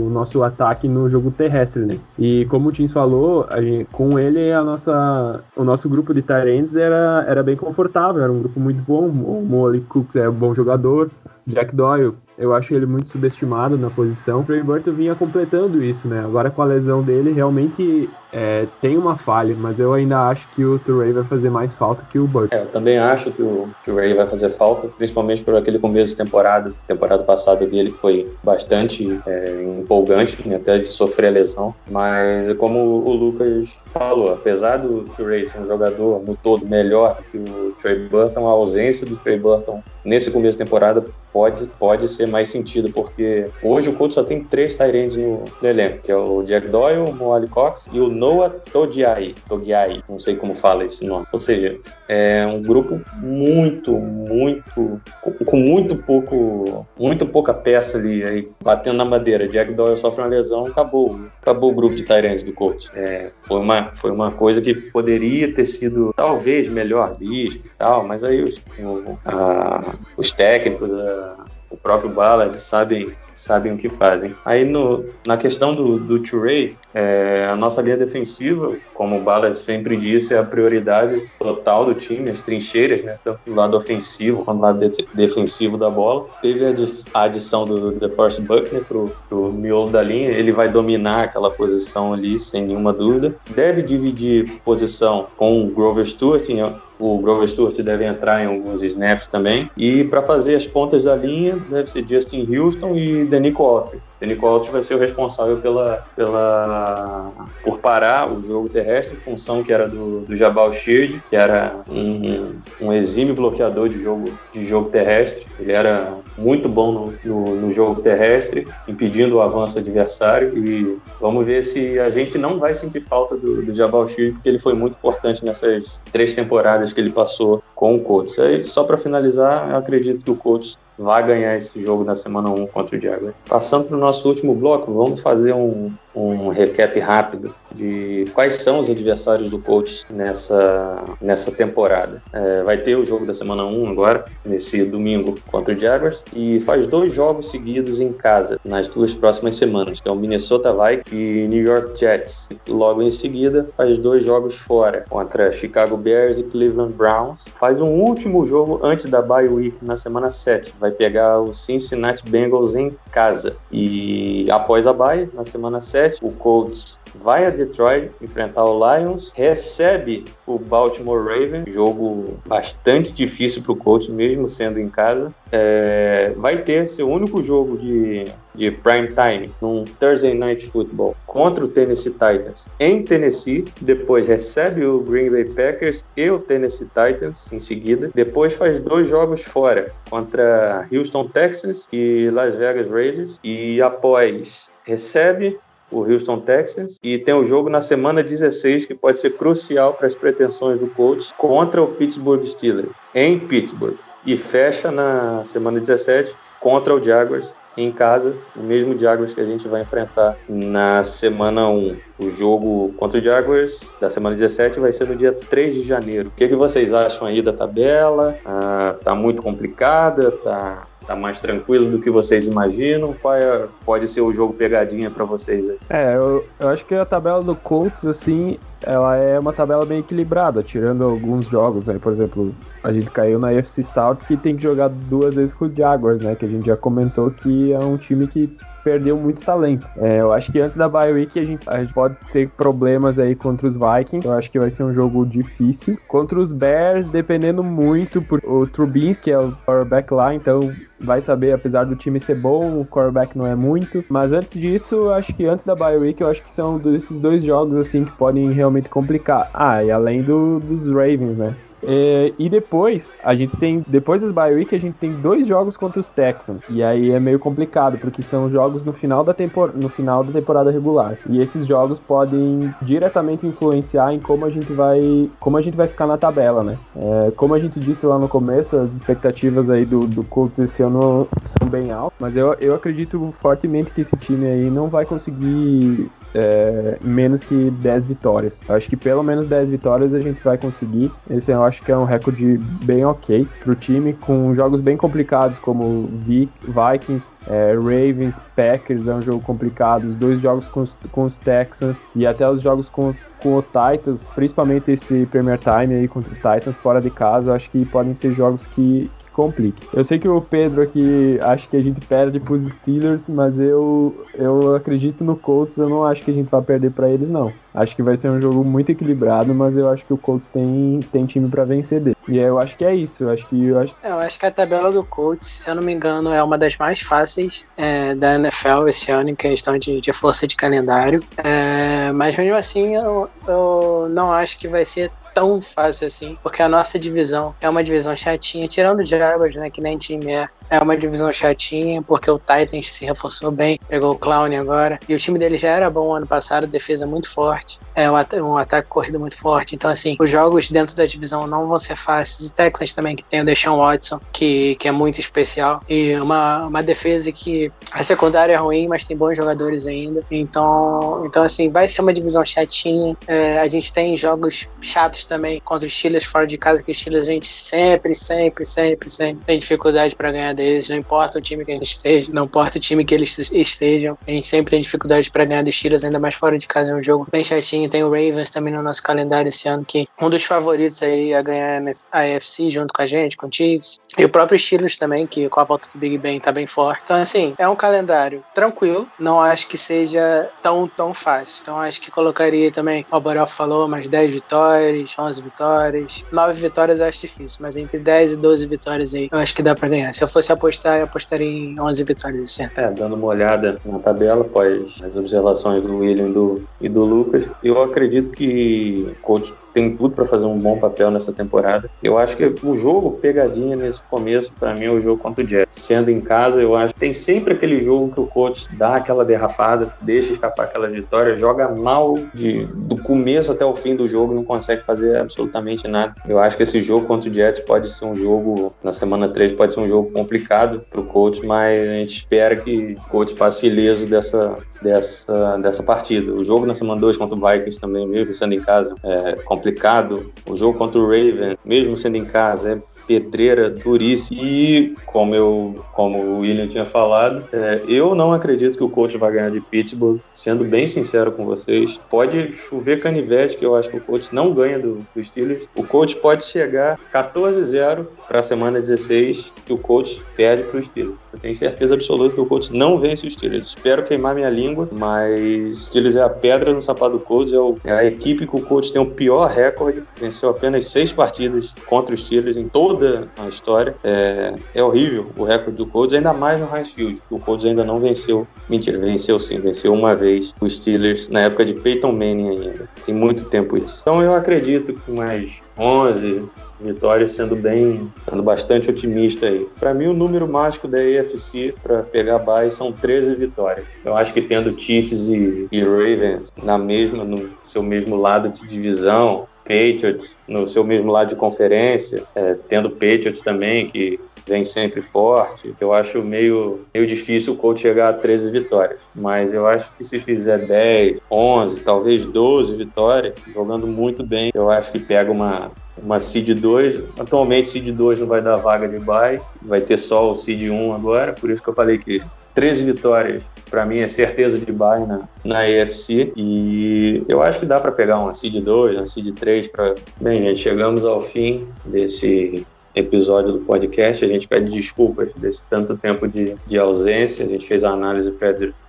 o, 0.06 0.10
nosso 0.12 0.44
ataque 0.44 0.88
no 0.88 1.10
jogo 1.10 1.32
terrestre, 1.32 1.86
né? 1.86 1.98
E 2.18 2.46
como 2.46 2.70
o 2.70 2.72
Tins 2.72 2.92
falou, 2.92 3.48
gente, 3.58 3.86
com 3.92 4.20
ele 4.20 4.52
a 4.52 4.64
nossa, 4.64 5.44
o 5.56 5.64
nosso 5.64 5.90
grupo 5.90 6.14
de 6.14 6.22
Tyrants 6.22 6.76
era, 6.76 7.26
era 7.28 7.44
bem 7.44 7.56
confortável, 7.56 8.22
era 8.22 8.32
um 8.32 8.40
grupo 8.40 8.60
muito 8.60 8.82
bom. 8.82 9.08
O 9.08 9.46
Molly 9.46 9.82
Cooks 9.82 10.16
é 10.16 10.30
um 10.30 10.34
bom 10.34 10.54
jogador, 10.54 11.10
Jack 11.48 11.76
Doyle 11.76 12.14
eu 12.40 12.54
acho 12.54 12.74
ele 12.74 12.86
muito 12.86 13.10
subestimado 13.10 13.78
na 13.78 13.90
posição. 13.90 14.40
O 14.40 14.44
Trey 14.44 14.64
Burton 14.64 14.94
vinha 14.94 15.14
completando 15.14 15.84
isso, 15.84 16.08
né? 16.08 16.22
Agora 16.22 16.50
com 16.50 16.62
a 16.62 16.66
lesão 16.66 17.04
dele, 17.04 17.34
realmente 17.34 18.10
é, 18.32 18.66
tem 18.82 18.98
uma 18.98 19.18
falha, 19.18 19.54
mas 19.58 19.80
eu 19.80 19.94
ainda 19.94 20.28
acho 20.30 20.48
que 20.50 20.64
o 20.64 20.80
Trey 20.80 21.12
vai 21.12 21.26
fazer 21.26 21.50
mais 21.50 21.76
falta 21.76 22.06
que 22.10 22.18
o 22.18 22.26
Burton. 22.26 22.56
É, 22.56 22.62
eu 22.62 22.68
também 22.68 22.98
acho 22.98 23.32
que 23.32 23.42
o 23.42 23.70
Trey 23.84 24.14
vai 24.14 24.26
fazer 24.26 24.50
falta, 24.52 24.88
principalmente 24.88 25.44
por 25.44 25.56
aquele 25.56 25.78
começo 25.78 26.16
de 26.16 26.24
temporada. 26.24 26.72
Temporada 26.88 27.24
passada 27.24 27.66
dele 27.68 27.92
foi 27.92 28.32
bastante 28.42 29.20
é, 29.28 29.64
empolgante, 29.82 30.48
né? 30.48 30.56
até 30.56 30.78
de 30.78 30.88
sofrer 30.88 31.28
a 31.28 31.32
lesão. 31.32 31.76
Mas 31.92 32.52
como 32.54 32.80
o 32.80 33.12
Lucas 33.12 33.70
falou, 33.88 34.34
apesar 34.34 34.78
do 34.78 35.04
Trey 35.16 35.46
ser 35.46 35.60
um 35.60 35.66
jogador 35.66 36.24
no 36.24 36.38
todo 36.38 36.66
melhor 36.66 37.18
que 37.30 37.38
o 37.38 37.74
Trey 37.82 38.08
Burton, 38.08 38.48
a 38.48 38.52
ausência 38.52 39.06
do 39.06 39.18
Trey 39.18 39.38
Burton 39.38 39.84
nesse 40.06 40.32
começo 40.32 40.58
de 40.58 40.64
temporada 40.64 41.04
pode, 41.32 41.68
pode 41.80 42.08
ser 42.08 42.28
mais 42.28 42.50
sentido, 42.50 42.92
porque 42.92 43.50
hoje 43.62 43.90
o 43.90 43.94
Colts 43.94 44.16
só 44.16 44.24
tem 44.24 44.44
três 44.44 44.76
Tyrands 44.76 45.16
no, 45.16 45.44
no, 45.62 45.68
elenco, 45.68 46.00
que 46.00 46.12
é 46.12 46.16
o 46.16 46.44
Jack 46.44 46.68
Doyle, 46.68 47.10
o 47.10 47.14
Moali 47.14 47.48
Cox 47.48 47.88
e 47.92 48.00
o 48.00 48.10
Noah 48.10 48.50
Togiai. 48.50 49.36
Togiai, 49.48 50.04
não 50.08 50.20
sei 50.20 50.36
como 50.36 50.56
fala 50.56 50.84
esse 50.84 51.06
nome. 51.06 51.26
Ou 51.32 51.42
seja, 51.42 51.78
é 52.12 52.44
um 52.48 52.60
grupo 52.60 53.00
muito, 53.18 53.94
muito, 53.94 55.00
com 55.46 55.58
muito 55.58 55.96
pouco, 55.96 56.88
muito 56.98 57.24
pouca 57.28 57.54
peça 57.54 58.00
ali, 58.00 58.24
aí, 58.24 58.50
batendo 58.64 58.98
na 58.98 59.06
madeira. 59.06 59.48
Jack 59.48 59.74
Doyle 59.74 59.96
sofre 59.96 60.22
uma 60.22 60.28
lesão, 60.28 60.66
acabou, 60.66 61.20
acabou 61.40 61.72
o 61.72 61.76
grupo 61.76 61.96
de 61.96 62.04
Tyrands 62.04 62.42
do 62.42 62.52
Colts. 62.52 62.90
É, 62.96 63.30
foi, 63.44 63.60
uma, 63.60 63.92
foi 63.94 64.10
uma 64.10 64.32
coisa 64.32 64.60
que 64.60 64.74
poderia 64.74 65.54
ter 65.54 65.66
sido 65.66 66.12
talvez 66.16 66.68
melhor 66.68 67.16
visto 67.16 67.64
e 67.64 67.70
tal, 67.78 68.04
mas 68.04 68.24
aí 68.24 68.42
os, 68.42 68.58
o, 68.80 69.16
a, 69.24 69.94
os 70.18 70.32
técnicos, 70.32 70.92
a, 70.92 71.46
o 71.70 71.78
próprio 71.78 72.10
Ballard 72.10 72.58
sabem, 72.58 73.12
sabem 73.40 73.74
o 73.74 73.78
que 73.78 73.90
fazem. 73.90 74.36
Aí 74.44 74.66
no, 74.66 75.06
na 75.26 75.38
questão 75.38 75.74
do, 75.74 75.98
do 75.98 76.20
Turay, 76.20 76.76
é, 76.94 77.48
a 77.50 77.56
nossa 77.56 77.82
linha 77.82 77.98
defensiva, 77.98 78.76
como 78.94 79.18
o 79.18 79.22
Ballard 79.22 79.58
sempre 79.58 79.96
disse, 79.96 80.34
é 80.34 80.38
a 80.38 80.44
prioridade 80.44 81.30
total 81.40 81.86
do 81.86 81.94
time, 81.94 82.30
as 82.30 82.42
trincheiras, 82.42 83.04
né, 83.04 83.18
tanto 83.24 83.40
do 83.46 83.56
lado 83.56 83.78
ofensivo 83.78 84.44
quanto 84.44 84.58
do 84.58 84.62
lado 84.62 84.90
de, 84.90 85.08
defensivo 85.14 85.78
da 85.78 85.90
bola. 85.90 86.26
Teve 86.42 86.66
a, 87.14 87.22
adição 87.22 87.66
do 87.66 87.92
DeForest 87.92 88.42
Buckner 88.42 88.84
pro, 88.84 89.12
pro 89.30 89.52
miolo 89.54 89.90
da 89.90 90.02
linha, 90.02 90.30
ele 90.30 90.52
vai 90.52 90.68
dominar 90.68 91.24
aquela 91.24 91.50
posição 91.50 92.14
ali, 92.14 92.38
sem 92.38 92.64
nenhuma 92.64 92.92
dúvida. 92.92 93.36
Deve 93.56 93.82
dividir 93.82 94.60
posição 94.66 95.28
com 95.38 95.64
o 95.64 95.68
Grover 95.68 96.06
Stewart 96.06 96.50
em 96.50 96.62
o 97.00 97.18
Grover 97.20 97.48
Stewart 97.48 97.76
deve 97.78 98.06
entrar 98.06 98.44
em 98.44 98.48
alguns 98.48 98.84
snaps 98.84 99.26
também. 99.26 99.72
E 99.78 100.04
para 100.04 100.22
fazer 100.22 100.56
as 100.56 100.68
pontas 100.68 101.06
da 101.06 101.16
linha, 101.16 101.58
deve 101.70 101.90
ser 101.90 102.06
Justin 102.08 102.46
Houston 102.54 102.96
e 102.96 103.26
Danico 103.30 103.64
Autry. 103.64 104.02
Danico 104.20 104.46
Autry 104.46 104.72
vai 104.72 104.84
ser 104.84 104.96
o 104.96 105.00
responsável 105.00 105.58
pela, 105.58 106.06
pela, 106.16 107.32
por 107.64 107.80
parar 107.80 108.32
o 108.32 108.42
jogo 108.42 108.68
terrestre, 108.68 109.16
função 109.16 109.64
que 109.64 109.72
era 109.72 109.88
do, 109.88 110.22
do 110.22 110.36
Jabal 110.36 110.74
Sheard, 110.74 111.22
que 111.30 111.36
era 111.36 111.82
um, 111.90 112.60
um 112.82 112.92
exímio 112.92 113.34
bloqueador 113.34 113.88
de 113.88 114.00
jogo, 114.00 114.32
de 114.52 114.66
jogo 114.66 114.90
terrestre. 114.90 115.46
Ele 115.60 115.72
era 115.72 116.14
muito 116.40 116.70
bom 116.70 116.92
no, 116.92 117.14
no, 117.24 117.56
no, 117.56 117.72
jogo 117.72 118.02
terrestre, 118.02 118.68
impedindo 118.88 119.38
o 119.38 119.42
avanço 119.42 119.78
adversário. 119.78 120.58
E 120.58 120.98
vamos 121.20 121.46
ver 121.46 121.64
se 121.64 122.00
a 122.00 122.10
gente 122.10 122.38
não 122.38 122.58
vai 122.58 122.74
sentir 122.74 123.02
falta 123.02 123.36
do, 123.36 123.64
do 123.64 123.74
Jabal 123.74 124.06
porque 124.06 124.34
ele 124.46 124.60
foi 124.60 124.74
muito 124.74 124.98
importante 124.98 125.44
nessas 125.44 126.00
três 126.12 126.34
temporadas 126.34 126.94
que 126.94 127.00
ele 127.00 127.12
passou 127.12 127.62
com 127.76 127.96
o 127.96 128.00
Colts. 128.00 128.40
Aí, 128.40 128.64
só 128.64 128.84
para 128.84 128.98
finalizar, 128.98 129.70
eu 129.70 129.78
acredito 129.78 130.24
que 130.24 130.32
o 130.32 130.36
Colts 130.36 130.78
vai 130.98 131.26
ganhar 131.26 131.56
esse 131.56 131.82
jogo 131.82 132.04
na 132.04 132.16
semana 132.16 132.50
1 132.50 132.68
contra 132.68 132.98
o 132.98 133.02
Jaguars. 133.02 133.34
Passando 133.48 133.86
para 133.86 133.98
o 133.98 134.00
nosso 134.00 134.28
último 134.28 134.54
bloco, 134.54 134.94
vamos 134.94 135.22
fazer 135.22 135.54
um, 135.54 135.92
um 136.20 136.50
recap 136.50 137.00
rápido 137.00 137.54
de 137.74 138.26
quais 138.34 138.56
são 138.56 138.80
os 138.80 138.90
adversários 138.90 139.50
do 139.50 139.60
coach 139.60 140.06
nessa, 140.10 141.04
nessa 141.22 141.52
temporada. 141.52 142.22
É, 142.34 142.64
vai 142.64 142.78
ter 142.78 142.96
o 142.96 143.06
jogo 143.06 143.26
da 143.26 143.34
semana 143.34 143.64
1 143.64 143.90
agora, 143.90 144.26
nesse 144.44 144.84
domingo 144.84 145.36
contra 145.52 145.74
o 145.74 145.80
Jaguars, 145.80 146.24
e 146.34 146.60
faz 146.62 146.86
dois 146.86 147.14
jogos 147.14 147.52
seguidos 147.52 148.02
em 148.02 148.12
casa 148.12 148.60
nas 148.66 148.88
duas 148.88 149.14
próximas 149.14 149.56
semanas, 149.56 150.00
que 150.00 150.08
é 150.08 150.12
o 150.12 150.16
Minnesota 150.16 150.74
Vikings 150.74 151.16
e 151.16 151.48
New 151.48 151.64
York 151.64 152.00
Jets. 152.00 152.50
Logo 152.68 153.02
em 153.02 153.10
seguida, 153.10 153.68
faz 153.78 153.98
dois 153.98 154.26
jogos 154.26 154.56
fora, 154.56 155.06
contra 155.10 155.52
Chicago 155.52 155.96
Bears 155.96 156.40
e 156.40 156.44
Cleveland 156.44 156.94
Browns. 156.94 157.46
Faz 157.60 157.80
um 157.80 157.90
último 157.90 158.46
jogo 158.46 158.80
antes 158.84 159.06
da 159.06 159.22
bye 159.22 159.48
week 159.48 159.78
na 159.82 159.96
semana 159.96 160.32
7. 160.32 160.74
Vai 160.80 160.92
pegar 160.92 161.40
o 161.40 161.54
Cincinnati 161.54 162.24
Bengals 162.30 162.76
em 162.76 162.96
casa. 163.12 163.56
E 163.72 164.48
após 164.50 164.88
a 164.88 164.94
bye, 164.94 165.30
na 165.34 165.44
semana 165.44 165.80
7, 165.80 166.09
o 166.22 166.32
Colts 166.32 167.00
vai 167.16 167.46
a 167.46 167.50
Detroit 167.50 168.12
enfrentar 168.22 168.64
o 168.66 168.80
Lions, 168.80 169.32
recebe 169.36 170.26
o 170.46 170.58
Baltimore 170.58 171.24
Ravens, 171.24 171.74
jogo 171.74 172.40
bastante 172.46 173.14
difícil 173.14 173.62
para 173.62 173.72
o 173.72 173.76
Colts, 173.76 174.10
mesmo 174.10 174.48
sendo 174.48 174.80
em 174.80 174.90
casa. 174.90 175.34
É, 175.52 176.34
vai 176.38 176.62
ter 176.62 176.88
seu 176.88 177.10
único 177.10 177.42
jogo 177.42 177.78
de, 177.78 178.26
de 178.54 178.70
prime 178.70 179.08
time 179.08 179.52
num 179.62 179.84
Thursday 180.00 180.34
Night 180.34 180.70
Football 180.70 181.16
contra 181.26 181.64
o 181.64 181.68
Tennessee 181.68 182.12
Titans 182.12 182.68
em 182.80 183.04
Tennessee. 183.04 183.66
Depois 183.82 184.28
recebe 184.28 184.86
o 184.86 185.00
Green 185.00 185.32
Bay 185.32 185.46
Packers 185.46 186.06
e 186.16 186.30
o 186.30 186.40
Tennessee 186.40 186.88
Titans 186.88 187.52
em 187.52 187.60
seguida. 187.60 188.12
Depois 188.14 188.54
faz 188.54 188.80
dois 188.80 189.10
jogos 189.10 189.44
fora 189.44 189.92
contra 190.10 190.88
Houston 190.92 191.28
Texans 191.28 191.88
e 191.92 192.30
Las 192.32 192.56
Vegas 192.56 192.88
Raiders. 192.88 193.40
E 193.44 193.82
após 193.82 194.72
recebe 194.84 195.60
o 195.92 196.04
Houston 196.04 196.40
Texans, 196.40 196.98
e 197.04 197.18
tem 197.18 197.34
o 197.34 197.46
jogo 197.46 197.70
na 197.70 197.82
semana 197.82 198.24
16 198.24 198.86
que 198.86 198.96
pode 198.96 199.20
ser 199.20 199.32
crucial 199.32 199.94
para 199.94 200.08
as 200.08 200.16
pretensões 200.16 200.80
do 200.80 200.88
coach 200.88 201.34
contra 201.38 201.82
o 201.82 201.88
Pittsburgh 201.88 202.46
Steelers 202.46 202.92
em 203.14 203.40
Pittsburgh 203.40 203.96
e 204.26 204.36
fecha 204.36 204.92
na 204.92 205.44
semana 205.44 205.80
17 205.80 206.36
contra 206.60 206.94
o 206.94 207.04
Jaguars 207.04 207.54
em 207.78 207.92
casa, 207.92 208.36
o 208.56 208.62
mesmo 208.62 208.98
Jaguars 209.00 209.34
que 209.34 209.40
a 209.40 209.46
gente 209.46 209.68
vai 209.68 209.82
enfrentar 209.82 210.36
na 210.48 211.04
semana 211.04 211.70
1. 211.70 211.96
O 212.20 212.30
jogo 212.30 212.94
contra 212.98 213.20
o 213.20 213.24
Jaguars 213.24 213.96
da 214.02 214.10
semana 214.10 214.36
17 214.36 214.80
vai 214.80 214.92
ser 214.92 215.08
no 215.08 215.16
dia 215.16 215.32
3 215.32 215.76
de 215.76 215.84
janeiro. 215.84 216.30
O 216.30 216.32
que, 216.32 216.48
que 216.48 216.56
vocês 216.56 216.94
acham 216.94 217.28
aí 217.28 217.42
da 217.42 217.54
tabela? 217.54 218.38
Ah, 218.46 218.96
tá 219.04 219.16
muito 219.16 219.42
complicada? 219.42 220.32
Tá 220.32 220.88
tá 221.06 221.16
mais 221.16 221.40
tranquilo 221.40 221.90
do 221.90 222.02
que 222.02 222.10
vocês 222.10 222.48
imaginam? 222.48 223.14
Qual 223.14 223.34
é, 223.34 223.68
pode 223.86 224.08
ser 224.08 224.22
o 224.22 224.32
jogo 224.32 224.54
pegadinha 224.54 225.10
para 225.10 225.26
vocês 225.26 225.70
aí? 225.70 225.78
É, 225.90 226.16
eu, 226.16 226.46
eu 226.60 226.70
acho 226.70 226.86
que 226.86 226.94
a 226.96 227.06
tabela 227.06 227.44
do 227.44 227.56
Colts, 227.56 228.06
assim, 228.06 228.58
ela 228.84 229.16
é 229.16 229.40
uma 229.40 229.52
tabela 229.52 229.86
bem 229.86 230.00
equilibrada, 230.00 230.64
tirando 230.64 231.04
alguns 231.04 231.48
jogos, 231.48 231.86
né? 231.86 231.98
Por 232.00 232.14
exemplo, 232.14 232.54
a 232.84 232.94
gente 232.94 233.10
caiu 233.10 233.40
na 233.40 233.50
UFC 233.50 233.84
South 233.84 234.18
que 234.28 234.38
tem 234.38 234.56
que 234.56 234.64
jogar 234.64 234.90
duas 234.90 235.36
vezes 235.36 235.54
com 235.54 235.66
o 235.66 235.76
Jaguars, 235.76 236.20
né? 236.22 236.36
Que 236.36 236.46
a 236.46 236.50
gente 236.50 236.66
já 236.66 236.78
comentou 236.78 237.32
que 237.32 237.74
é 237.74 237.80
um 237.80 237.98
time 237.98 238.28
que 238.28 238.56
perdeu 238.84 239.18
muito 239.18 239.42
talento. 239.42 239.90
É, 239.98 240.22
eu 240.22 240.32
acho 240.32 240.52
que 240.52 240.60
antes 240.60 240.76
da 240.76 240.88
bye 240.88 241.12
week 241.12 241.40
a 241.40 241.44
gente, 241.44 241.70
a 241.70 241.80
gente 241.80 241.94
pode 241.94 242.16
ter 242.32 242.50
problemas 242.50 243.20
aí 243.20 243.36
contra 243.36 243.68
os 243.68 243.78
Vikings. 243.78 244.28
Eu 244.28 244.34
acho 244.34 244.50
que 244.50 244.60
vai 244.60 244.72
ser 244.72 244.84
um 244.84 244.94
jogo 244.94 245.26
difícil. 245.26 245.98
Contra 246.08 246.40
os 246.40 246.52
Bears, 246.52 247.08
dependendo 247.08 247.64
muito 247.64 248.22
por 248.22 248.42
o 248.44 248.66
Trubinsky, 248.68 249.26
que 249.26 249.32
é 249.32 249.40
o 249.40 249.52
quarterback 249.66 250.14
lá, 250.14 250.34
então 250.34 250.72
vai 251.00 251.22
saber, 251.22 251.54
apesar 251.54 251.84
do 251.84 251.96
time 251.96 252.20
ser 252.20 252.36
bom, 252.36 252.80
o 252.80 252.86
quarterback 252.86 253.38
não 253.38 253.46
é 253.46 253.56
muito. 253.56 254.04
Mas 254.10 254.34
antes 254.34 254.52
disso, 254.54 254.96
eu 254.96 255.14
acho 255.14 255.34
que 255.34 255.46
antes 255.46 255.66
da 255.66 255.76
bye 255.76 255.98
week, 255.98 256.22
eu 256.22 256.28
acho 256.28 256.44
que 256.44 256.54
são 256.54 256.78
desses 256.78 257.20
dois 257.20 257.44
jogos 257.44 257.78
assim 257.78 258.06
que 258.06 258.12
podem 258.12 258.52
realmente 258.52 258.90
complicar. 258.90 259.50
Ah, 259.54 259.84
e 259.84 259.92
além 259.92 260.22
do, 260.22 260.60
dos 260.60 260.88
Ravens, 260.88 261.38
né? 261.38 261.54
É, 261.84 262.34
e 262.38 262.50
depois, 262.50 263.10
a 263.24 263.36
gente 263.36 263.56
tem, 263.58 263.84
depois 263.88 264.22
das 264.22 264.32
bye 264.32 264.54
week, 264.54 264.76
a 264.76 264.80
gente 264.80 264.96
tem 264.96 265.14
dois 265.14 265.48
jogos 265.48 265.78
contra 265.78 266.00
os 266.00 266.08
Texans. 266.08 266.62
E 266.70 266.84
aí 266.84 267.12
é 267.12 267.20
meio 267.20 267.40
complicado, 267.40 267.98
porque 267.98 268.22
são 268.22 268.50
jogos 268.50 268.84
no 268.86 268.94
final 268.94 269.24
da, 269.24 269.34
tempor 269.34 269.72
no 269.76 269.90
final 269.90 270.24
da 270.24 270.32
temporada 270.32 270.72
regular. 270.72 271.18
E 271.30 271.40
esses 271.40 271.66
jogos 271.66 272.00
podem 272.00 272.74
diretamente 272.82 273.46
influenciar 273.46 274.14
em 274.14 274.20
como 274.20 274.46
a 274.46 274.50
gente 274.50 274.72
vai, 274.74 275.30
como 275.40 275.58
a 275.58 275.62
gente 275.62 275.76
vai 275.76 275.88
ficar 275.88 276.08
na 276.08 276.18
tabela, 276.18 276.64
né? 276.64 276.78
É, 276.96 277.32
como 277.36 277.54
a 277.54 277.60
gente 277.60 277.80
disse 277.80 278.06
lá 278.06 278.18
no 278.18 278.28
começo, 278.28 278.76
as 278.76 278.94
expectativas 278.94 279.70
aí 279.70 279.86
do, 279.86 280.08
do 280.08 280.24
Colts 280.24 280.60
esse 280.60 280.82
ano 280.84 281.28
são 281.44 281.68
bem 281.70 281.92
altas, 281.92 282.18
mas 282.20 282.36
eu, 282.36 282.54
eu 282.60 282.76
acredito 282.76 283.34
fortemente 283.40 283.92
que 283.92 284.02
esse 284.02 284.16
time 284.18 284.46
aí 284.46 284.70
não 284.70 284.88
vai 284.88 285.06
conseguir 285.06 286.10
é, 286.34 286.98
menos 287.02 287.44
que 287.44 287.72
10 287.72 288.06
vitórias. 288.06 288.62
Acho 288.70 288.90
que 288.90 288.96
pelo 288.96 289.24
menos 289.24 289.48
10 289.48 289.70
vitórias 289.70 290.14
a 290.14 290.20
gente 290.20 290.44
vai 290.44 290.58
conseguir. 290.58 291.12
Esse 291.30 291.52
eu 291.52 291.64
acho 291.64 291.82
que 291.82 291.92
é 291.92 291.98
um 291.98 292.06
recorde 292.06 292.58
bem 292.84 293.06
ok 293.06 293.48
pro 293.64 293.76
time, 293.76 294.14
com 294.14 294.54
jogos 294.56 294.82
bem 294.82 294.98
complicados 294.98 295.60
como 295.60 296.10
Vikings, 296.24 297.30
é, 297.48 297.74
Ravens, 297.74 298.40
Packers 298.56 299.08
é 299.08 299.14
um 299.14 299.22
jogo 299.22 299.42
complicado, 299.42 300.04
os 300.04 300.16
dois 300.16 300.40
jogos 300.40 300.68
com 300.68 300.82
os, 300.82 300.98
com 301.12 301.24
os 301.24 301.38
Texans 301.38 302.06
e 302.16 302.28
até 302.28 302.48
os 302.50 302.62
jogos 302.62 302.90
com, 302.90 303.14
com 303.42 303.58
o 303.58 303.62
Titans, 303.62 304.24
principalmente 304.36 304.92
esse 304.92 305.26
Premier 305.28 305.58
Time 305.58 305.96
aí 305.96 306.08
contra 306.08 306.32
o 306.32 306.36
Titans 306.36 306.78
fora 306.78 307.02
de 307.02 307.10
casa, 307.10 307.50
eu 307.50 307.54
acho 307.56 307.72
que 307.72 307.86
podem 307.86 308.14
ser 308.14 308.34
jogos 308.34 308.68
que, 308.68 309.10
complique. 309.40 309.88
Eu 309.94 310.04
sei 310.04 310.20
que 310.20 310.28
o 310.28 310.42
Pedro 310.42 310.82
aqui 310.82 311.40
acha 311.42 311.66
que 311.66 311.78
a 311.78 311.82
gente 311.82 312.02
perde 312.02 312.42
pros 312.42 312.64
Steelers, 312.64 313.30
mas 313.30 313.58
eu, 313.58 314.26
eu 314.34 314.76
acredito 314.76 315.24
no 315.24 315.38
Colts, 315.38 315.78
eu 315.78 315.88
não 315.88 316.04
acho 316.04 316.22
que 316.24 316.32
a 316.32 316.34
gente 316.34 316.50
vai 316.50 316.62
perder 316.62 316.92
para 316.92 317.10
eles, 317.10 317.30
não. 317.30 317.54
Acho 317.74 317.96
que 317.96 318.04
vai 318.04 318.18
ser 318.18 318.30
um 318.30 318.42
jogo 318.42 318.66
muito 318.66 318.92
equilibrado, 318.92 319.54
mas 319.56 319.78
eu 319.78 319.88
acho 319.88 320.06
que 320.06 320.12
o 320.12 320.18
Colts 320.18 320.50
tem, 320.50 321.00
tem 321.12 321.26
time 321.26 321.48
para 321.48 321.64
vencer 321.64 322.02
dele. 322.02 322.18
E 322.28 322.38
eu 322.38 322.60
acho 322.60 322.76
que 322.76 322.84
é 322.84 322.94
isso. 322.94 323.24
Eu 323.24 323.30
acho 323.30 323.48
que 323.48 323.66
eu 323.66 323.80
acho... 323.80 323.96
eu 324.04 324.20
acho 324.20 324.40
que 324.40 324.46
a 324.46 324.52
tabela 324.52 324.92
do 324.92 325.04
Colts, 325.06 325.48
se 325.48 325.70
eu 325.70 325.76
não 325.76 325.84
me 325.84 325.94
engano, 325.94 326.34
é 326.34 326.44
uma 326.44 326.58
das 326.58 326.76
mais 326.78 327.00
fáceis 327.00 327.66
é, 327.78 328.14
da 328.16 328.36
NFL 328.36 328.88
esse 328.90 329.12
ano 329.12 329.30
em 329.30 329.36
questão 329.36 329.78
de, 329.78 330.02
de 330.02 330.12
força 330.12 330.46
de 330.46 330.56
calendário. 330.58 331.24
É, 331.38 332.12
mas 332.12 332.36
mesmo 332.36 332.56
assim, 332.56 332.96
eu, 332.96 333.30
eu 333.48 334.08
não 334.10 334.34
acho 334.34 334.60
que 334.60 334.68
vai 334.68 334.84
ser 334.84 335.10
tão 335.40 335.62
fácil 335.62 336.06
assim, 336.06 336.38
porque 336.44 336.62
a 336.62 336.68
nossa 336.68 337.00
divisão 337.00 337.56
é 337.62 337.70
uma 337.70 337.82
divisão 337.82 338.16
chatinha, 338.16 338.68
tirando 338.68 339.00
os 339.00 339.08
Jaguars, 339.08 339.56
né, 339.56 339.70
que 339.70 339.80
nem 339.80 339.98
time 339.98 340.34
é. 340.34 340.50
É 340.70 340.80
uma 340.80 340.96
divisão 340.96 341.32
chatinha, 341.32 342.02
porque 342.02 342.30
o 342.30 342.40
Titans 342.40 342.92
se 342.92 343.06
reforçou 343.06 343.52
bem, 343.52 343.80
pegou 343.88 344.12
o 344.12 344.18
Clown 344.18 344.56
agora. 344.60 345.00
E 345.08 345.14
o 345.14 345.18
time 345.18 345.40
dele 345.40 345.58
já 345.58 345.70
era 345.70 345.90
bom 345.90 346.14
ano 346.14 346.28
passado, 346.28 346.68
defesa 346.68 347.06
muito 347.06 347.30
forte, 347.30 347.80
é 347.96 348.10
um, 348.10 348.16
at 348.16 348.34
um 348.34 348.58
ataque 348.58 348.88
corrido 348.88 349.20
muito 349.20 349.38
forte. 349.38 349.76
Então, 349.76 349.90
assim, 349.90 350.16
os 350.20 350.30
jogos 350.30 350.70
dentro 350.70 350.96
da 350.96 351.06
divisão 351.06 351.48
não 351.48 351.68
vão 351.68 351.80
ser 351.80 351.96
fáceis. 351.96 352.50
O 352.50 352.54
Texans 352.54 352.94
também, 352.94 353.16
que 353.16 353.24
tem 353.24 353.42
o 353.42 353.46
Deshaun 353.46 353.78
Watson, 353.78 354.20
que, 354.32 354.76
que 354.76 354.88
é 354.88 354.92
muito 354.92 355.20
especial. 355.20 355.82
E 355.90 356.16
uma, 356.16 356.68
uma 356.68 356.84
defesa 356.84 357.32
que 357.32 357.72
a 357.92 358.04
secundária 358.04 358.54
é 358.54 358.58
ruim, 358.58 358.88
mas 358.88 359.04
tem 359.04 359.18
bons 359.18 359.36
jogadores 359.36 359.88
ainda. 359.88 360.24
Então, 360.32 361.24
então 361.26 361.44
assim, 361.44 361.70
vai 361.70 361.88
ser 361.88 362.02
uma 362.02 362.14
divisão 362.14 362.46
chatinha. 362.46 363.18
É, 363.28 363.60
a 363.60 363.68
gente 363.68 363.92
tem 363.92 364.16
jogos 364.16 364.70
chatos 364.80 365.26
também 365.26 365.60
contra 365.60 365.88
os 365.88 365.94
Steelers 365.94 366.26
fora 366.26 366.48
de 366.48 366.58
casa, 366.58 366.84
que 366.84 366.92
os 366.92 366.98
Steelers 366.98 367.28
a 367.28 367.32
gente 367.32 367.48
sempre, 367.48 368.14
sempre, 368.14 368.66
sempre, 368.66 369.10
sempre 369.10 369.44
tem 369.46 369.60
dificuldade 369.60 370.16
para 370.16 370.32
ganhar 370.32 370.54
deles, 370.60 370.90
não 370.90 370.98
importa 370.98 371.40
o 371.40 371.42
time 371.42 371.64
que 371.64 371.72
a 371.72 371.76
gente 371.76 371.88
esteja, 371.88 372.34
não 372.34 372.44
importa 372.44 372.78
o 372.78 372.82
time 372.82 373.06
que 373.06 373.16
eles 373.16 373.38
estejam, 373.52 374.18
a 374.28 374.30
gente 374.30 374.46
sempre 374.46 374.72
tem 374.72 374.82
dificuldade 374.82 375.32
para 375.32 375.46
ganhar 375.46 375.64
dos 375.64 375.76
Steelers, 375.76 376.04
ainda 376.04 376.20
mais 376.20 376.36
fora 376.36 376.58
de 376.58 376.68
casa, 376.68 376.92
é 376.92 376.96
um 376.96 377.02
jogo 377.02 377.26
bem 377.32 377.44
chatinho. 377.44 377.90
Tem 377.90 378.04
o 378.04 378.10
Ravens 378.10 378.50
também 378.50 378.74
no 378.74 378.84
nosso 378.84 379.02
calendário 379.02 379.50
esse 379.50 379.68
ano, 379.70 379.86
que 379.86 380.08
um 380.22 380.30
dos 380.30 380.44
favoritos 380.44 381.02
aí 381.02 381.34
a 381.34 381.42
ganhar 381.42 381.82
a 382.12 382.20
AFC 382.20 382.70
junto 382.70 382.94
com 382.94 383.02
a 383.02 383.06
gente, 383.06 383.38
com 383.38 383.48
o 383.48 383.50
Chiefs. 383.52 383.98
E 384.18 384.26
o 384.26 384.30
próprio 384.30 384.60
Steelers 384.60 384.98
também, 384.98 385.26
que 385.26 385.48
com 385.48 385.60
a 385.60 385.64
volta 385.64 385.88
do 385.92 385.98
Big 385.98 386.18
Ben 386.18 386.40
tá 386.40 386.52
bem 386.52 386.68
forte. 386.68 387.02
Então, 387.06 387.18
assim, 387.18 387.54
é 387.58 387.68
um 387.68 387.76
calendário 387.76 388.44
tranquilo, 388.54 389.08
não 389.18 389.40
acho 389.40 389.68
que 389.68 389.78
seja 389.78 390.50
tão, 390.62 390.88
tão 390.88 391.14
fácil. 391.14 391.62
Então, 391.62 391.80
acho 391.80 392.02
que 392.02 392.12
colocaria 392.12 392.72
também, 392.72 393.06
o 393.10 393.20
Borel 393.20 393.48
falou, 393.48 393.88
mais 393.88 394.08
10 394.08 394.32
vitórias, 394.32 395.16
11 395.18 395.42
vitórias. 395.42 396.26
9 396.32 396.54
vitórias 396.54 397.00
eu 397.00 397.06
acho 397.06 397.22
difícil, 397.22 397.60
mas 397.62 397.78
entre 397.78 398.00
10 398.00 398.34
e 398.34 398.38
12 398.38 398.68
vitórias 398.68 399.14
aí, 399.14 399.30
eu 399.32 399.38
acho 399.38 399.56
que 399.56 399.64
dá 399.64 399.74
pra 399.74 399.88
ganhar. 399.88 400.14
Se 400.14 400.24
eu 400.24 400.28
fosse 400.28 400.49
apostar, 400.54 400.98
eu 400.98 401.06
apostaria 401.06 401.48
em 401.48 401.80
11 401.80 402.04
vitórias 402.04 402.44
esse 402.44 402.64
ano. 402.64 402.72
É, 402.76 402.92
dando 402.92 403.16
uma 403.16 403.28
olhada 403.28 403.80
na 403.86 404.00
tabela 404.00 404.42
após 404.42 405.02
as 405.02 405.16
observações 405.16 405.84
do 405.84 405.98
William 405.98 406.30
e 406.30 406.34
do, 406.34 406.64
e 406.82 406.90
do 406.90 407.04
Lucas, 407.04 407.50
eu 407.64 407.82
acredito 407.82 408.32
que 408.32 409.08
o 409.10 409.22
coach 409.22 409.54
tem 409.80 409.96
tudo 409.96 410.14
para 410.14 410.26
fazer 410.26 410.46
um 410.46 410.60
bom 410.60 410.78
papel 410.78 411.10
nessa 411.10 411.32
temporada. 411.32 411.90
Eu 412.04 412.18
acho 412.18 412.36
que 412.36 412.54
o 412.64 412.76
jogo 412.76 413.12
pegadinha 413.12 413.78
nesse 413.78 414.04
começo, 414.04 414.52
para 414.60 414.74
mim, 414.74 414.86
é 414.86 414.92
o 414.92 415.00
jogo 415.00 415.22
contra 415.22 415.44
o 415.44 415.48
Jets. 415.48 415.82
Sendo 415.82 416.12
em 416.12 416.20
casa, 416.20 416.62
eu 416.62 416.76
acho 416.76 416.94
que 416.94 417.00
tem 417.00 417.14
sempre 417.14 417.54
aquele 417.54 417.82
jogo 417.82 418.12
que 418.14 418.20
o 418.20 418.28
coach 418.28 418.68
dá 418.76 418.96
aquela 418.96 419.24
derrapada, 419.24 419.94
deixa 420.02 420.34
escapar 420.34 420.66
aquela 420.66 420.88
vitória, 420.90 421.38
joga 421.38 421.70
mal 421.70 422.16
de, 422.34 422.66
do 422.66 422.98
começo 422.98 423.52
até 423.52 423.64
o 423.64 423.74
fim 423.74 423.96
do 423.96 424.08
jogo 424.08 424.34
não 424.34 424.44
consegue 424.44 424.84
fazer 424.84 425.18
absolutamente 425.18 425.88
nada. 425.88 426.14
Eu 426.28 426.40
acho 426.40 426.58
que 426.58 426.64
esse 426.64 426.82
jogo 426.82 427.06
contra 427.06 427.30
o 427.30 427.34
Jets 427.34 427.62
pode 427.62 427.90
ser 427.90 428.06
um 428.06 428.16
jogo, 428.16 428.74
na 428.84 428.92
semana 428.92 429.30
3, 429.30 429.54
pode 429.54 429.74
ser 429.74 429.80
um 429.80 429.88
jogo 429.88 430.12
complicado 430.12 430.84
para 430.90 431.00
o 431.00 431.06
coach, 431.06 431.46
mas 431.46 431.88
a 431.88 431.94
gente 431.94 432.16
espera 432.16 432.56
que 432.56 432.98
o 433.00 433.10
coach 433.10 433.34
passe 433.34 433.68
ileso 433.68 434.06
dessa, 434.06 434.58
dessa, 434.82 435.58
dessa 435.58 435.84
partida. 435.84 436.34
O 436.34 436.44
jogo 436.44 436.66
na 436.66 436.76
semana 436.76 437.00
2 437.00 437.16
contra 437.16 437.38
o 437.38 437.50
Vikings 437.50 437.80
também, 437.80 438.06
mesmo 438.06 438.34
sendo 438.34 438.54
em 438.54 438.60
casa, 438.60 438.94
é 439.04 439.34
complicado 439.44 439.69
complicado. 439.70 440.32
O 440.46 440.58
jogo 440.58 440.78
contra 440.78 441.00
o 441.00 441.06
Raven, 441.06 441.58
mesmo 441.64 441.96
sendo 441.96 442.18
em 442.18 442.26
casa, 442.26 442.74
é 442.74 443.00
pedreira 443.08 443.72
duríssima. 443.72 444.40
E, 444.40 444.96
como, 445.06 445.34
eu, 445.34 445.84
como 445.94 446.20
o 446.20 446.40
William 446.42 446.68
tinha 446.68 446.86
falado, 446.86 447.44
é, 447.52 447.82
eu 447.88 448.14
não 448.14 448.32
acredito 448.32 448.78
que 448.78 448.84
o 448.84 448.90
coach 448.90 449.18
vai 449.18 449.32
ganhar 449.32 449.50
de 449.50 449.60
Pittsburgh. 449.60 450.20
Sendo 450.32 450.64
bem 450.64 450.86
sincero 450.86 451.32
com 451.32 451.44
vocês, 451.44 452.00
pode 452.10 452.54
chover 452.54 453.02
canivete, 453.02 453.58
que 453.58 453.66
eu 453.66 453.76
acho 453.76 453.90
que 453.90 453.98
o 453.98 454.02
coach 454.02 454.34
não 454.34 454.54
ganha 454.54 454.78
do, 454.78 455.06
do 455.16 455.24
Steelers. 455.24 455.68
O 455.76 455.84
coach 455.84 456.16
pode 456.18 456.44
chegar 456.44 457.00
14-0 457.12 458.06
para 458.28 458.40
a 458.40 458.44
semana 458.44 458.80
16 458.80 459.54
que 459.66 459.74
o 459.74 459.78
coach 459.78 460.22
perde 460.36 460.64
para 460.64 460.80
o 460.80 460.84
Steelers. 460.84 461.18
Eu 461.32 461.40
tenho 461.40 461.56
certeza 461.56 461.94
absoluta 461.94 462.36
que 462.36 462.42
o 462.42 462.46
coach 462.46 462.74
não 462.74 463.00
vence 463.00 463.26
o 463.26 463.32
Steelers. 463.32 463.70
Espero 463.70 464.04
queimar 464.04 464.34
minha 464.34 464.50
língua, 464.50 464.90
mas 464.92 465.78
o 465.78 465.86
Steelers 465.86 466.16
é 466.16 466.24
a 466.24 466.30
pedra 466.30 466.74
no 466.74 466.82
sapato 466.82 467.14
do 467.14 467.20
coach. 467.20 467.54
É, 467.54 467.60
o, 467.60 467.78
é 467.84 467.92
a 467.92 468.06
equipe 468.06 468.48
que 468.48 468.56
o 468.56 468.62
coach 468.62 468.92
tem 468.92 469.02
o 469.02 469.06
pior 469.06 469.48
recorde. 469.48 470.04
Venceu 470.20 470.50
apenas 470.50 470.90
seis 470.90 471.12
partidas 471.12 471.74
contra 471.86 472.16
os 472.16 472.22
Steelers 472.22 472.58
em 472.58 472.68
toda 472.68 473.28
a 473.38 473.48
história. 473.48 473.96
É, 474.04 474.54
é 474.74 474.84
horrível 474.84 475.28
o 475.38 475.44
recorde 475.44 475.78
do 475.78 475.86
Colts, 475.86 476.16
ainda 476.16 476.34
mais 476.34 476.60
no 476.60 476.76
Heinz 476.76 476.92
Field. 476.92 477.22
O 477.30 477.40
Colts 477.40 477.66
ainda 477.66 477.84
não 477.84 478.00
venceu. 478.00 478.48
Mentira, 478.68 478.98
venceu 478.98 479.40
sim, 479.40 479.60
venceu 479.60 479.94
uma 479.94 480.16
vez 480.16 480.54
o 480.60 480.70
Steelers 480.70 481.30
na 481.30 481.42
época 481.42 481.66
de 481.66 481.74
Peyton 481.74 482.12
Manning 482.12 482.50
ainda. 482.50 482.90
Tem 483.06 483.14
muito 483.14 483.46
tempo 483.46 483.78
isso. 483.78 484.00
Então 484.02 484.22
eu 484.22 484.34
acredito 484.34 484.94
que 484.94 485.12
mais 485.12 485.62
11, 485.78 486.44
vitórias 486.80 487.32
sendo 487.32 487.56
bem, 487.56 488.12
sendo 488.30 488.44
bastante 488.44 488.90
otimista 488.90 489.48
aí. 489.48 489.68
Para 489.80 489.94
mim, 489.94 490.08
o 490.08 490.14
número 490.14 490.48
mágico 490.48 490.88
da 490.88 490.98
AFC 490.98 491.74
para 491.82 492.04
pegar 492.04 492.40
bye 492.40 492.72
são 492.72 492.92
13 492.92 493.36
vitórias. 493.36 493.86
Eu 494.04 494.16
acho 494.16 494.34
que 494.34 494.42
tendo 494.42 494.80
Chiefs 494.80 495.30
e, 495.30 495.68
e 495.72 495.82
Ravens 495.82 496.52
na 496.64 496.78
mesma, 496.78 497.24
no 497.24 497.50
seu 497.64 497.84
mesmo 497.84 498.16
lado 498.16 498.50
de 498.50 498.68
divisão, 498.68 499.48
Patriots 499.64 500.38
no 500.48 500.68
seu 500.68 500.84
mesmo 500.84 501.12
lado 501.12 501.30
de 501.30 501.36
conferência, 501.36 502.24
é, 502.34 502.56
tendo 502.68 502.90
Patriots 502.90 503.44
também, 503.44 503.88
que 503.90 504.20
vem 504.50 504.64
sempre 504.64 505.02
forte. 505.02 505.74
Eu 505.80 505.94
acho 505.94 506.24
meio, 506.24 506.82
meio 506.92 507.06
difícil 507.06 507.54
o 507.54 507.56
coach 507.56 507.82
chegar 507.82 508.10
a 508.10 508.14
13 508.14 508.52
vitórias, 508.52 509.08
mas 509.14 509.54
eu 509.54 509.68
acho 509.68 509.94
que 509.96 510.04
se 510.04 510.20
fizer 510.20 510.66
10, 510.66 511.22
11, 511.30 511.82
talvez 511.82 512.26
12 512.26 512.76
vitórias, 512.76 513.36
jogando 513.54 513.86
muito 513.86 514.26
bem, 514.26 514.52
eu 514.56 514.72
acho 514.72 514.92
que 514.92 515.00
pega 515.00 515.32
uma, 515.32 515.72
uma 516.04 516.20
Seed 516.20 516.50
2. 516.60 517.04
Atualmente, 517.20 517.70
Seed 517.70 517.90
2 517.90 518.20
não 518.20 518.28
vai 518.28 518.42
dar 518.42 518.58
vaga 518.58 518.88
de 518.88 519.00
bye, 519.00 519.42
vai 519.62 519.82
ter 519.82 519.98
só 519.98 520.32
o 520.32 520.36
Seed 520.36 520.70
1 520.70 520.94
agora, 520.94 521.34
por 521.34 521.50
isso 521.50 521.62
que 521.62 521.70
eu 521.70 521.74
falei 521.74 521.98
que 521.98 522.22
13 522.60 522.86
vitórias, 522.86 523.50
para 523.70 523.86
mim 523.86 524.00
é 524.00 524.08
certeza 524.08 524.60
de 524.60 524.72
bye 524.72 525.06
na, 525.06 525.30
na 525.46 525.60
AFC. 525.60 526.34
E 526.36 527.24
eu 527.28 527.42
acho 527.42 527.60
que 527.60 527.66
dá 527.66 527.80
para 527.80 527.92
pegar 527.92 528.20
uma 528.20 528.34
seed 528.34 528.62
2, 528.62 528.98
uma 528.98 529.08
seed 529.08 529.34
3 529.34 529.68
para. 529.70 529.96
Bem, 530.20 530.44
gente, 530.44 530.62
chegamos 530.62 531.06
ao 531.06 531.22
fim 531.22 531.68
desse 531.86 532.66
episódio 532.94 533.54
do 533.54 533.60
podcast. 533.60 534.26
A 534.26 534.28
gente 534.28 534.48
pede 534.48 534.72
desculpas 534.72 535.30
desse 535.38 535.64
tanto 535.70 535.96
tempo 535.96 536.28
de, 536.28 536.56
de 536.68 536.78
ausência. 536.78 537.46
A 537.46 537.48
gente 537.48 537.66
fez 537.66 537.84
a 537.84 537.92
análise 537.92 538.34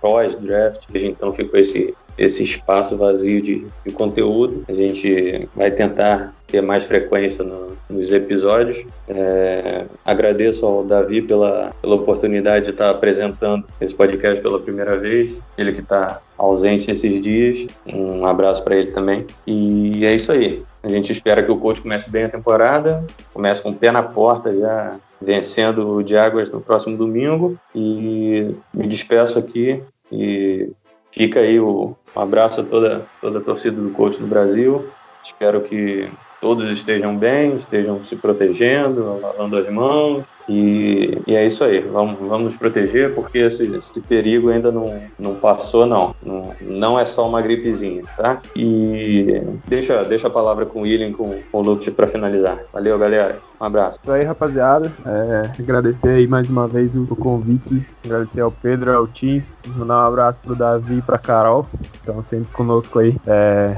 pós-draft, 0.01 0.87
então 0.93 1.33
ficou 1.33 1.59
esse 1.59 1.95
esse 2.17 2.43
espaço 2.43 2.97
vazio 2.97 3.41
de, 3.41 3.65
de 3.85 3.93
conteúdo. 3.93 4.63
A 4.67 4.73
gente 4.73 5.47
vai 5.55 5.71
tentar 5.71 6.33
ter 6.47 6.61
mais 6.61 6.83
frequência 6.83 7.43
no, 7.43 7.71
nos 7.89 8.11
episódios. 8.11 8.85
É, 9.07 9.85
agradeço 10.05 10.65
ao 10.65 10.83
Davi 10.83 11.21
pela, 11.21 11.73
pela 11.81 11.95
oportunidade 11.95 12.65
de 12.65 12.71
estar 12.71 12.89
apresentando 12.89 13.65
esse 13.79 13.95
podcast 13.95 14.41
pela 14.41 14.59
primeira 14.59 14.97
vez. 14.97 15.39
Ele 15.57 15.71
que 15.71 15.81
está 15.81 16.21
ausente 16.37 16.91
esses 16.91 17.21
dias. 17.21 17.65
Um 17.85 18.25
abraço 18.25 18.63
para 18.63 18.75
ele 18.75 18.91
também. 18.91 19.25
E 19.47 20.05
é 20.05 20.13
isso 20.13 20.31
aí. 20.31 20.63
A 20.83 20.89
gente 20.89 21.11
espera 21.11 21.43
que 21.43 21.51
o 21.51 21.57
coach 21.57 21.81
comece 21.81 22.09
bem 22.09 22.23
a 22.23 22.29
temporada, 22.29 23.05
comece 23.33 23.61
com 23.61 23.69
o 23.69 23.75
pé 23.75 23.91
na 23.91 24.01
porta 24.01 24.55
já 24.55 24.99
vencendo 25.21 25.87
o 25.87 26.07
Jaguars 26.07 26.49
no 26.49 26.59
próximo 26.59 26.97
domingo. 26.97 27.57
E 27.73 28.53
me 28.73 28.87
despeço 28.87 29.37
aqui 29.37 29.81
e 30.11 30.69
fica 31.11 31.39
aí 31.39 31.59
o 31.59 31.95
um 32.15 32.21
abraço 32.21 32.61
a 32.61 32.63
toda, 32.63 33.05
toda 33.21 33.39
a 33.39 33.41
torcida 33.41 33.79
do 33.79 33.91
coach 33.91 34.19
no 34.19 34.27
Brasil. 34.27 34.89
Espero 35.23 35.61
que 35.61 36.09
todos 36.41 36.69
estejam 36.71 37.15
bem, 37.15 37.55
estejam 37.55 38.01
se 38.01 38.15
protegendo, 38.15 39.19
lavando 39.21 39.57
as 39.57 39.69
mãos. 39.69 40.23
E, 40.49 41.21
e 41.27 41.35
é 41.35 41.45
isso 41.45 41.63
aí, 41.63 41.79
vamos, 41.79 42.19
vamos 42.19 42.43
nos 42.43 42.57
proteger, 42.57 43.13
porque 43.13 43.37
esse, 43.37 43.73
esse 43.73 44.01
perigo 44.01 44.49
ainda 44.49 44.71
não, 44.71 44.99
não 45.17 45.35
passou, 45.35 45.85
não. 45.85 46.15
não. 46.21 46.49
Não 46.61 46.99
é 46.99 47.05
só 47.05 47.27
uma 47.29 47.41
gripezinha, 47.41 48.03
tá? 48.17 48.39
E 48.55 49.41
deixa, 49.67 50.03
deixa 50.03 50.27
a 50.27 50.31
palavra 50.31 50.65
com 50.65 50.79
o 50.79 50.81
William, 50.81 51.13
com, 51.13 51.39
com 51.51 51.57
o 51.59 51.61
Lucas 51.61 51.93
para 51.93 52.07
finalizar. 52.07 52.59
Valeu, 52.73 52.97
galera. 52.97 53.39
Um 53.61 53.65
abraço. 53.65 53.99
Isso 54.01 54.11
aí, 54.11 54.23
rapaziada. 54.23 54.91
É, 55.05 55.61
agradecer 55.61 56.09
aí 56.09 56.27
mais 56.27 56.49
uma 56.49 56.67
vez 56.67 56.95
o, 56.95 57.05
convite. 57.15 57.85
Agradecer 58.03 58.41
ao 58.41 58.51
Pedro, 58.51 58.91
ao 58.91 59.07
Tim. 59.07 59.41
Mandar 59.67 60.03
um 60.03 60.07
abraço 60.07 60.39
pro 60.43 60.55
Davi 60.55 60.97
e 60.97 61.01
pra 61.01 61.19
Carol. 61.19 61.67
Estão 61.93 62.23
sempre 62.23 62.51
conosco 62.51 62.97
aí. 62.97 63.15
É, 63.27 63.77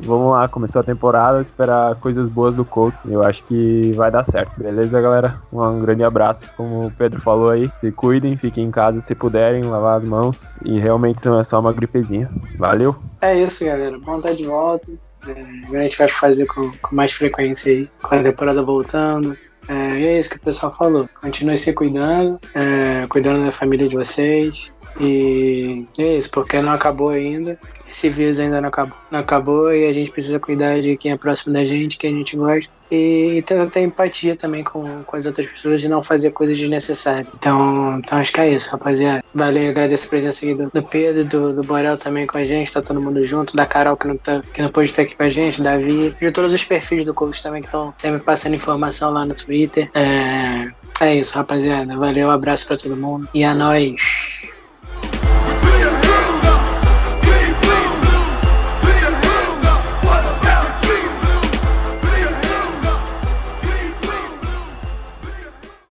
Vamos 0.00 0.32
lá, 0.32 0.48
começou 0.48 0.80
a 0.80 0.84
temporada, 0.84 1.40
esperar 1.40 1.94
coisas 1.96 2.28
boas 2.28 2.54
do 2.54 2.64
coach. 2.64 2.96
Eu 3.06 3.22
acho 3.22 3.42
que 3.44 3.92
vai 3.92 4.10
dar 4.10 4.24
certo. 4.24 4.60
Beleza, 4.60 5.00
galera? 5.00 5.36
Um 5.52 5.80
grande 5.80 6.04
abraço. 6.04 6.42
Como 6.56 6.86
o 6.86 6.90
Pedro 6.90 7.20
falou 7.20 7.50
aí, 7.50 7.70
se 7.80 7.90
cuidem, 7.92 8.36
fiquem 8.36 8.64
em 8.64 8.70
casa 8.70 9.00
se 9.00 9.14
puderem, 9.14 9.62
lavar 9.62 9.98
as 9.98 10.04
mãos. 10.04 10.58
E 10.64 10.78
realmente 10.78 11.24
não 11.24 11.38
é 11.38 11.44
só 11.44 11.60
uma 11.60 11.72
gripezinha. 11.72 12.30
Valeu! 12.56 12.96
É 13.20 13.38
isso, 13.38 13.64
galera. 13.64 13.98
Bom 13.98 14.18
estar 14.18 14.32
de 14.32 14.44
volta. 14.44 14.92
É, 15.28 15.76
a 15.76 15.82
gente 15.82 15.98
vai 15.98 16.08
fazer 16.08 16.46
com, 16.46 16.70
com 16.80 16.94
mais 16.94 17.12
frequência 17.12 17.72
aí, 17.72 17.90
com 18.02 18.14
a 18.14 18.22
temporada 18.22 18.62
voltando. 18.62 19.36
É, 19.68 19.98
e 19.98 20.06
é 20.06 20.18
isso 20.18 20.30
que 20.30 20.36
o 20.36 20.40
pessoal 20.40 20.72
falou. 20.72 21.08
Continue 21.20 21.56
se 21.56 21.72
cuidando, 21.74 22.38
é, 22.54 23.06
cuidando 23.06 23.44
da 23.44 23.52
família 23.52 23.88
de 23.88 23.96
vocês. 23.96 24.72
E 25.00 25.86
é 25.98 26.18
isso, 26.18 26.30
porque 26.30 26.60
não 26.60 26.72
acabou 26.72 27.08
ainda. 27.08 27.58
Esse 27.88 28.08
vírus 28.08 28.38
ainda 28.38 28.60
não 28.60 28.68
acabou. 28.68 28.96
Não 29.10 29.20
acabou 29.20 29.72
e 29.72 29.86
a 29.86 29.92
gente 29.92 30.10
precisa 30.10 30.38
cuidar 30.38 30.80
de 30.80 30.96
quem 30.96 31.12
é 31.12 31.16
próximo 31.16 31.52
da 31.52 31.64
gente, 31.64 31.98
quem 31.98 32.14
a 32.14 32.16
gente 32.16 32.36
gosta. 32.36 32.72
E 32.90 33.42
ter, 33.46 33.70
ter 33.70 33.80
empatia 33.80 34.36
também 34.36 34.64
com, 34.64 35.02
com 35.04 35.16
as 35.16 35.24
outras 35.24 35.46
pessoas 35.46 35.80
de 35.80 35.88
não 35.88 36.02
fazer 36.02 36.30
coisas 36.32 36.58
desnecessárias. 36.58 37.26
Então, 37.34 37.98
então 37.98 38.18
acho 38.18 38.32
que 38.32 38.40
é 38.40 38.50
isso, 38.50 38.70
rapaziada. 38.70 39.24
Valeu, 39.34 39.70
agradeço 39.70 40.06
a 40.06 40.08
presença 40.08 40.44
aqui 40.44 40.54
do, 40.54 40.70
do 40.70 40.82
Pedro, 40.82 41.24
do, 41.24 41.54
do 41.54 41.62
Borel 41.62 41.96
também 41.96 42.26
com 42.26 42.36
a 42.36 42.44
gente, 42.44 42.72
tá 42.72 42.82
todo 42.82 43.00
mundo 43.00 43.22
junto, 43.24 43.56
da 43.56 43.64
Carol 43.64 43.96
que 43.96 44.08
não, 44.08 44.16
tá, 44.16 44.42
que 44.52 44.60
não 44.60 44.70
pôde 44.70 44.90
estar 44.90 45.02
aqui 45.02 45.16
com 45.16 45.22
a 45.22 45.28
gente, 45.28 45.62
Davi, 45.62 46.14
de 46.20 46.30
todos 46.32 46.52
os 46.52 46.64
perfis 46.64 47.04
do 47.04 47.14
coach 47.14 47.42
também 47.42 47.62
que 47.62 47.68
estão 47.68 47.94
sempre 47.96 48.20
passando 48.20 48.54
informação 48.56 49.12
lá 49.12 49.24
no 49.24 49.34
Twitter. 49.34 49.88
É, 49.94 50.70
é 51.00 51.14
isso, 51.14 51.34
rapaziada. 51.34 51.96
Valeu, 51.96 52.28
um 52.28 52.30
abraço 52.30 52.66
pra 52.66 52.76
todo 52.76 52.96
mundo. 52.96 53.28
E 53.32 53.42
a 53.42 53.54
nós. 53.54 54.39